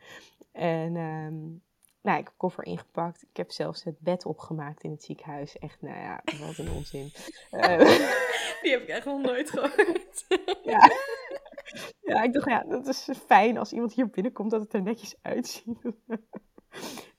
[0.52, 1.62] En um,
[2.06, 3.22] nou, ik heb koffer ingepakt.
[3.22, 5.58] Ik heb zelfs het bed opgemaakt in het ziekenhuis.
[5.58, 7.12] Echt, nou ja, wat een onzin.
[7.50, 7.78] Uh,
[8.62, 10.26] Die heb ik echt nog nooit gehoord.
[10.62, 10.90] ja.
[12.00, 15.16] ja, ik dacht, ja, dat is fijn als iemand hier binnenkomt dat het er netjes
[15.22, 15.78] uitziet.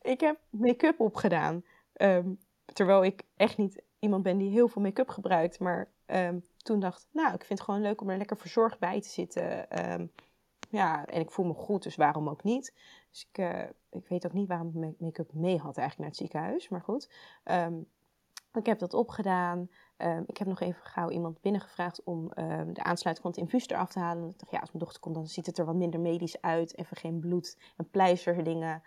[0.01, 1.63] ik heb make-up opgedaan.
[2.01, 2.39] Um,
[2.73, 5.59] terwijl ik echt niet iemand ben die heel veel make-up gebruikt.
[5.59, 9.01] Maar um, toen dacht nou, ik vind het gewoon leuk om er lekker verzorgd bij
[9.01, 9.81] te zitten.
[9.91, 10.11] Um,
[10.70, 12.74] ja, en ik voel me goed, dus waarom ook niet?
[13.09, 16.18] Dus ik, uh, ik weet ook niet waarom ik make-up mee had eigenlijk naar het
[16.18, 17.11] ziekenhuis, maar goed.
[17.43, 17.88] Um,
[18.53, 19.70] ik heb dat opgedaan.
[19.97, 23.68] Um, ik heb nog even gauw iemand binnengevraagd om um, de aansluiting van het infuus
[23.68, 24.30] eraf te halen.
[24.30, 26.78] Ik dacht, ja, als mijn dochter komt, dan ziet het er wat minder medisch uit.
[26.78, 28.84] Even geen bloed en pleisterdingen.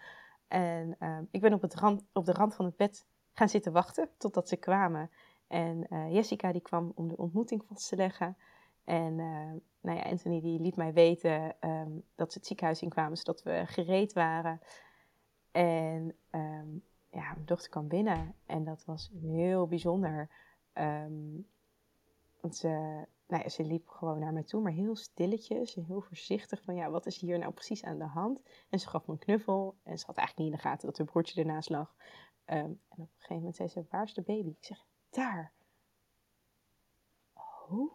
[0.49, 0.97] En
[1.31, 4.49] ik ben op, het rand, op de rand van het bed gaan zitten wachten totdat
[4.49, 5.11] ze kwamen.
[5.47, 8.37] En uh, Jessica die kwam om de ontmoeting vast te leggen.
[8.85, 9.21] En
[9.81, 13.63] nou ja, Anthony die liet mij weten um, dat ze het ziekenhuis inkwamen, zodat we
[13.67, 14.61] gereed waren.
[15.51, 20.29] En um, ja, mijn dochter kwam binnen en dat was heel bijzonder.
[20.75, 21.47] Um,
[22.41, 22.69] want ze,
[23.27, 26.75] nou ja, ze liep gewoon naar mij toe, maar heel stilletjes en heel voorzichtig van
[26.75, 28.41] ja, wat is hier nou precies aan de hand?
[28.69, 30.97] En ze gaf me een knuffel en ze had eigenlijk niet in de gaten dat
[30.97, 31.95] hun broertje ernaast lag.
[32.45, 34.49] Ehm, en op een gegeven moment zei ze, waar is de baby?
[34.49, 35.53] Ik zeg, daar.
[37.35, 37.93] Oh,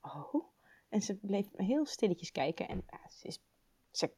[0.00, 0.51] oh.
[0.92, 3.40] En ze bleef heel stilletjes kijken en ja, ze, is,
[3.90, 4.10] ze,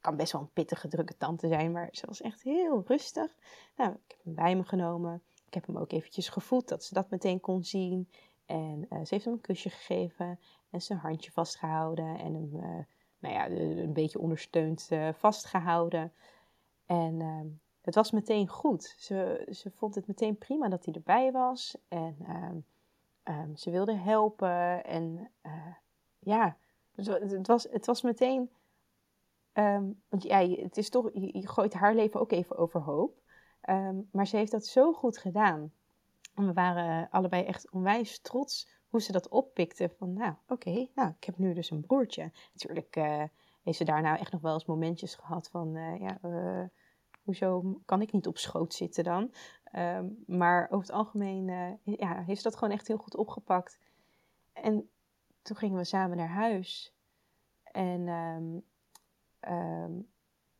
[0.00, 3.36] kan best wel een pittige, drukke tante zijn, maar ze was echt heel rustig.
[3.76, 5.22] Nou, ik heb hem bij me genomen.
[5.46, 8.08] Ik heb hem ook eventjes gevoed, dat ze dat meteen kon zien.
[8.46, 12.84] En uh, ze heeft hem een kusje gegeven en zijn handje vastgehouden en hem uh,
[13.18, 16.12] nou ja, een beetje ondersteund uh, vastgehouden.
[16.86, 17.46] En ehm,
[17.80, 18.94] het was meteen goed.
[18.98, 21.76] Ze, ze vond het meteen prima dat hij erbij was.
[21.88, 22.64] En um,
[23.34, 24.84] um, ze wilde helpen.
[24.84, 25.30] En
[26.24, 26.56] ja,
[26.94, 28.50] het, was, het was meteen.
[30.08, 33.22] want ja, het is toch, je, gooit haar leven ook even overhoop.
[34.10, 35.72] maar ze heeft dat zo goed gedaan.
[36.34, 39.88] En we waren allebei echt onwijs trots hoe ze dat oppikte.
[39.98, 42.32] Van nou, oké, nou, ik heb nu dus een broertje.
[42.52, 43.22] Natuurlijk uh,
[43.62, 46.64] heeft ze daarna echt nog wel eens momentjes gehad van, uh, ja, uh,
[47.22, 49.32] hoezo kan ik niet op schoot zitten dan?
[49.76, 51.46] Um, maar over het algemeen
[51.84, 53.78] ja, heeft ze dat gewoon echt heel goed opgepakt.
[54.52, 54.88] En
[55.44, 56.94] toen gingen we samen naar huis.
[57.62, 58.64] En um,
[59.52, 60.08] um,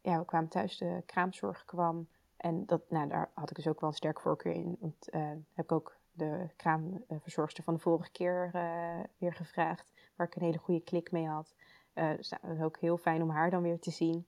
[0.00, 2.08] ja, we kwamen thuis, de kraamzorg kwam.
[2.36, 4.76] En dat, nou, daar had ik dus ook wel een sterk voorkeur in.
[4.80, 9.92] Want uh, heb ik ook de kraamverzorgster van de vorige keer uh, weer gevraagd.
[10.16, 11.54] Waar ik een hele goede klik mee had.
[11.94, 14.26] Uh, dus nou, ook heel fijn om haar dan weer te zien.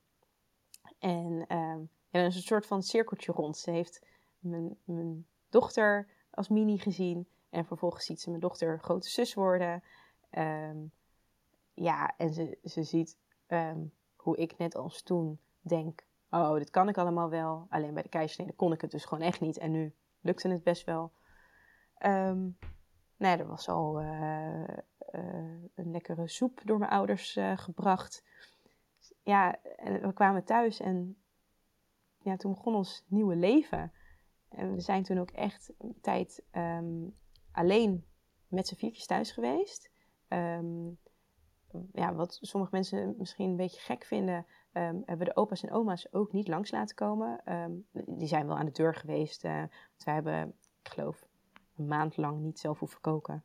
[0.98, 3.56] En ehm, ja, is een soort van cirkeltje rond.
[3.56, 4.06] Ze heeft
[4.38, 7.28] mijn, mijn dochter als mini gezien.
[7.50, 9.82] En vervolgens ziet ze mijn dochter grote zus worden.
[10.38, 10.92] Um,
[11.74, 13.18] ja, en ze, ze ziet
[13.48, 17.66] um, hoe ik net als toen denk oh, dit kan ik allemaal wel.
[17.68, 19.58] Alleen bij de keizersnede kon ik het dus gewoon echt niet.
[19.58, 21.12] En nu lukte het best wel.
[22.06, 22.58] Um,
[23.16, 24.60] nou er was al uh,
[25.12, 28.24] uh, een lekkere soep door mijn ouders uh, gebracht.
[29.22, 31.16] Ja, en we kwamen thuis en
[32.18, 33.92] ja, toen begon ons nieuwe leven.
[34.48, 36.44] En we zijn toen ook echt een tijd
[37.52, 38.06] alleen
[38.48, 39.90] met z'n viertjes thuis geweest.
[40.28, 40.98] Um,
[41.92, 46.12] ja, wat sommige mensen misschien een beetje gek vinden, um, hebben de opa's en oma's
[46.12, 47.52] ook niet langs laten komen.
[47.52, 49.44] Um, die zijn wel aan de deur geweest.
[49.44, 51.26] Uh, want wij hebben, ik geloof,
[51.76, 53.44] een maand lang niet zelf hoeven koken.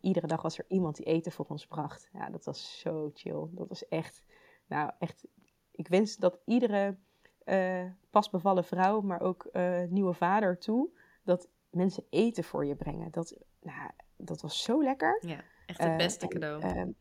[0.00, 2.08] Iedere dag was er iemand die eten voor ons bracht.
[2.12, 3.46] Ja, dat was zo chill.
[3.50, 4.22] Dat was echt,
[4.66, 5.26] nou echt,
[5.70, 6.96] ik wens dat iedere
[7.44, 10.90] uh, pas bevallen vrouw, maar ook uh, nieuwe vader toe,
[11.22, 13.10] dat mensen eten voor je brengen.
[13.10, 15.18] Dat, nou, dat was zo lekker.
[15.26, 16.62] Ja, echt het beste uh, cadeau.
[16.62, 16.96] En,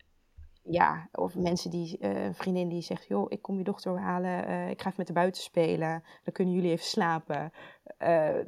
[0.62, 4.70] ja, of mensen die, uh, een vriendin die zegt, joh, ik kom je dochter halen,
[4.70, 7.52] ik ga even met de buiten spelen, dan kunnen jullie even slapen.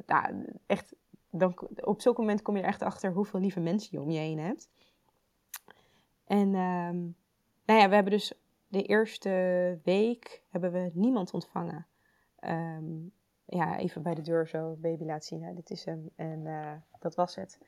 [0.06, 0.94] Nou, echt,
[1.30, 4.18] dan, op zulk moment kom je er echt achter hoeveel lieve mensen je om je
[4.18, 4.68] heen hebt.
[6.24, 7.16] En um,
[7.64, 8.32] nou ja, we hebben dus
[8.68, 9.30] de eerste
[9.82, 11.86] week hebben we niemand ontvangen.
[12.40, 13.12] Um,
[13.44, 16.10] ja, even bij de deur zo, baby laat zien, hè, dit is hem.
[16.16, 16.44] En
[16.98, 17.58] dat was het.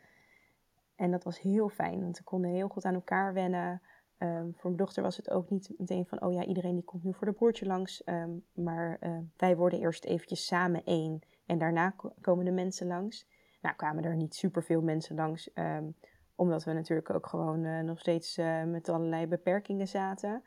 [1.03, 3.83] En dat was heel fijn, want we konden heel goed aan elkaar wennen.
[4.19, 7.05] Um, voor mijn dochter was het ook niet meteen van, oh ja, iedereen die komt
[7.05, 8.03] nu voor de broertje langs.
[8.07, 13.29] Um, maar uh, wij worden eerst eventjes samen één en daarna komen de mensen langs.
[13.61, 15.51] Nou kwamen er niet superveel mensen langs,
[16.35, 20.43] omdat we natuurlijk ook gewoon uh, nog steeds uh, met allerlei beperkingen zaten.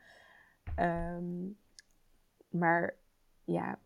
[2.48, 2.96] maar
[3.44, 3.78] ja,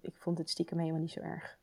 [0.00, 1.58] ik vond het stiekem helemaal niet zo erg.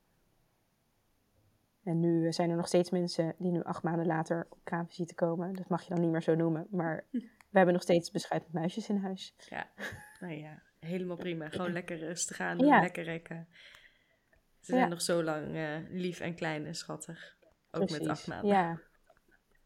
[1.83, 5.53] En nu zijn er nog steeds mensen die nu acht maanden later op kraamvisite komen.
[5.53, 7.05] Dat mag je dan niet meer zo noemen, maar...
[7.51, 9.35] We hebben nog steeds beschuit muisjes in huis.
[9.49, 9.71] Ja,
[10.19, 11.49] nou ja, helemaal prima.
[11.49, 12.79] Gewoon lekker rustig aan ja.
[12.81, 13.47] lekker rekken.
[14.59, 14.87] Ze zijn ja.
[14.87, 17.37] nog zo lang uh, lief en klein en schattig.
[17.71, 17.99] Ook Precies.
[17.99, 18.49] met acht maanden.
[18.49, 18.79] Ja,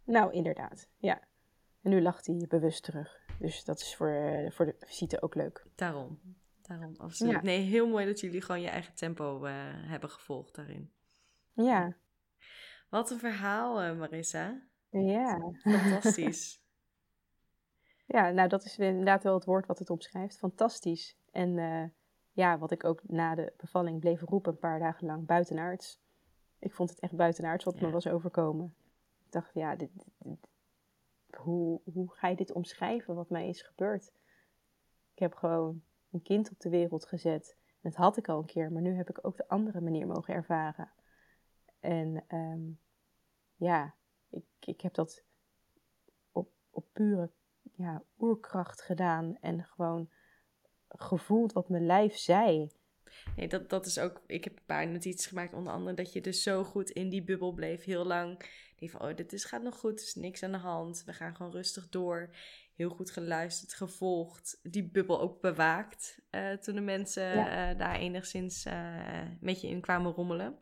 [0.04, 1.22] nou inderdaad, ja.
[1.82, 3.20] En nu lacht hij bewust terug.
[3.40, 5.66] Dus dat is voor, uh, voor de visite ook leuk.
[5.76, 6.20] Daarom,
[6.62, 7.34] daarom, absoluut.
[7.34, 7.42] Ja.
[7.42, 10.92] Nee, heel mooi dat jullie gewoon je eigen tempo uh, hebben gevolgd daarin.
[11.54, 11.96] Ja.
[12.90, 14.62] Wat een verhaal, Marissa.
[14.90, 15.52] Ja.
[15.62, 16.60] Fantastisch.
[18.08, 20.38] Ja, nou dat is inderdaad wel het woord wat het omschrijft.
[20.38, 21.18] Fantastisch.
[21.32, 21.84] En uh,
[22.32, 26.02] ja, wat ik ook na de bevalling bleef roepen een paar dagen lang, buitenaards.
[26.60, 27.86] Ik vond het echt buitenaards wat ja.
[27.86, 28.76] me was overkomen.
[29.26, 30.48] Ik dacht, ja, dit, dit,
[31.38, 34.12] hoe, hoe ga je dit omschrijven wat mij is gebeurd?
[35.14, 35.82] Ik heb gewoon
[36.12, 37.58] een kind op de wereld gezet.
[37.82, 40.34] Dat had ik al een keer, maar nu heb ik ook de andere manier mogen
[40.34, 40.92] ervaren.
[41.86, 42.80] En um,
[43.56, 43.96] ja,
[44.30, 45.24] ik, ik heb dat
[46.32, 47.32] op, op pure
[47.76, 50.10] ja, oerkracht gedaan en gewoon
[50.88, 52.72] gevoeld wat mijn lijf zei.
[53.36, 54.22] Nee, dat, dat is ook.
[54.28, 57.24] Ik heb een paar notities gemaakt, onder andere dat je dus zo goed in die
[57.24, 58.50] bubbel bleef, heel lang.
[58.76, 61.04] Die van, oh, dit is, gaat nog goed, er is niks aan de hand.
[61.04, 62.36] We gaan gewoon rustig door.
[62.76, 64.60] Heel goed geluisterd, gevolgd.
[64.64, 67.46] Die bubbel ook bewaakt uh, toen de mensen uh,
[67.78, 70.60] daar enigszins uh, met je in kwamen rommelen.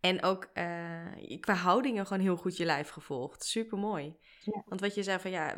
[0.00, 3.44] En ook uh, qua houdingen gewoon heel goed je lijf gevolgd.
[3.44, 4.16] Super mooi.
[4.44, 4.62] Ja.
[4.66, 5.54] Want wat je zei van ja,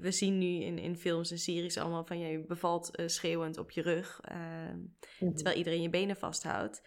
[0.00, 3.58] we zien nu in, in films en series allemaal van ja, je bevalt uh, schreeuwend
[3.58, 4.20] op je rug.
[4.30, 5.34] Uh, mm -hmm.
[5.34, 6.82] Terwijl iedereen je benen vasthoudt.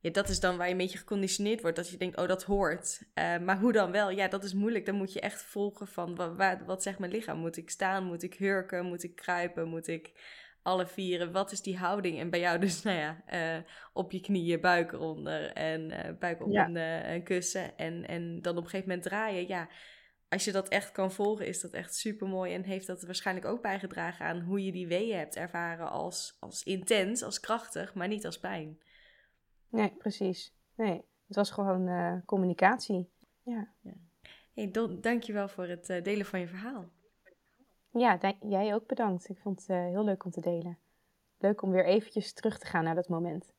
[0.00, 1.76] Ja, dat is dan waar je een beetje geconditioneerd wordt.
[1.76, 3.02] Dat je denkt, oh dat hoort.
[3.14, 4.10] maar hoe dan wel?
[4.10, 4.86] Ja, dat is moeilijk.
[4.86, 7.38] Dan moet je echt volgen van wat, wat, wat zegt mijn lichaam?
[7.38, 8.04] Moet ik staan?
[8.04, 8.86] Moet ik hurken?
[8.86, 9.68] Moet ik kruipen?
[9.68, 10.12] Moet ik
[10.62, 11.32] alle vieren.
[11.32, 12.18] Wat is die houding?
[12.18, 13.22] En bij jou dus, nou ja,
[13.56, 13.62] uh,
[13.92, 16.66] op je knieën, buik eronder en uh, buik op ja.
[16.66, 17.76] een, uh, een, kussen.
[17.76, 19.46] En, en dan op een gegeven moment draaien.
[19.46, 19.68] Ja,
[20.28, 22.54] als je dat echt kan volgen, is dat echt super mooi.
[22.54, 26.62] En heeft dat waarschijnlijk ook bijgedragen aan hoe je die weeën hebt ervaren als, als
[26.62, 28.78] intens, als krachtig, maar niet als pijn.
[29.68, 30.54] Nee, precies.
[30.74, 33.10] Nee, het was gewoon communicatie.
[33.42, 33.68] Ja.
[33.80, 33.92] ja.
[34.54, 36.90] Hey, Don, dankjewel voor het delen van je verhaal.
[37.90, 39.28] Ja, jij ook bedankt.
[39.28, 40.78] Ik vond het uh, heel leuk om te delen.
[41.38, 43.52] Leuk om weer eventjes terug te gaan naar dat moment.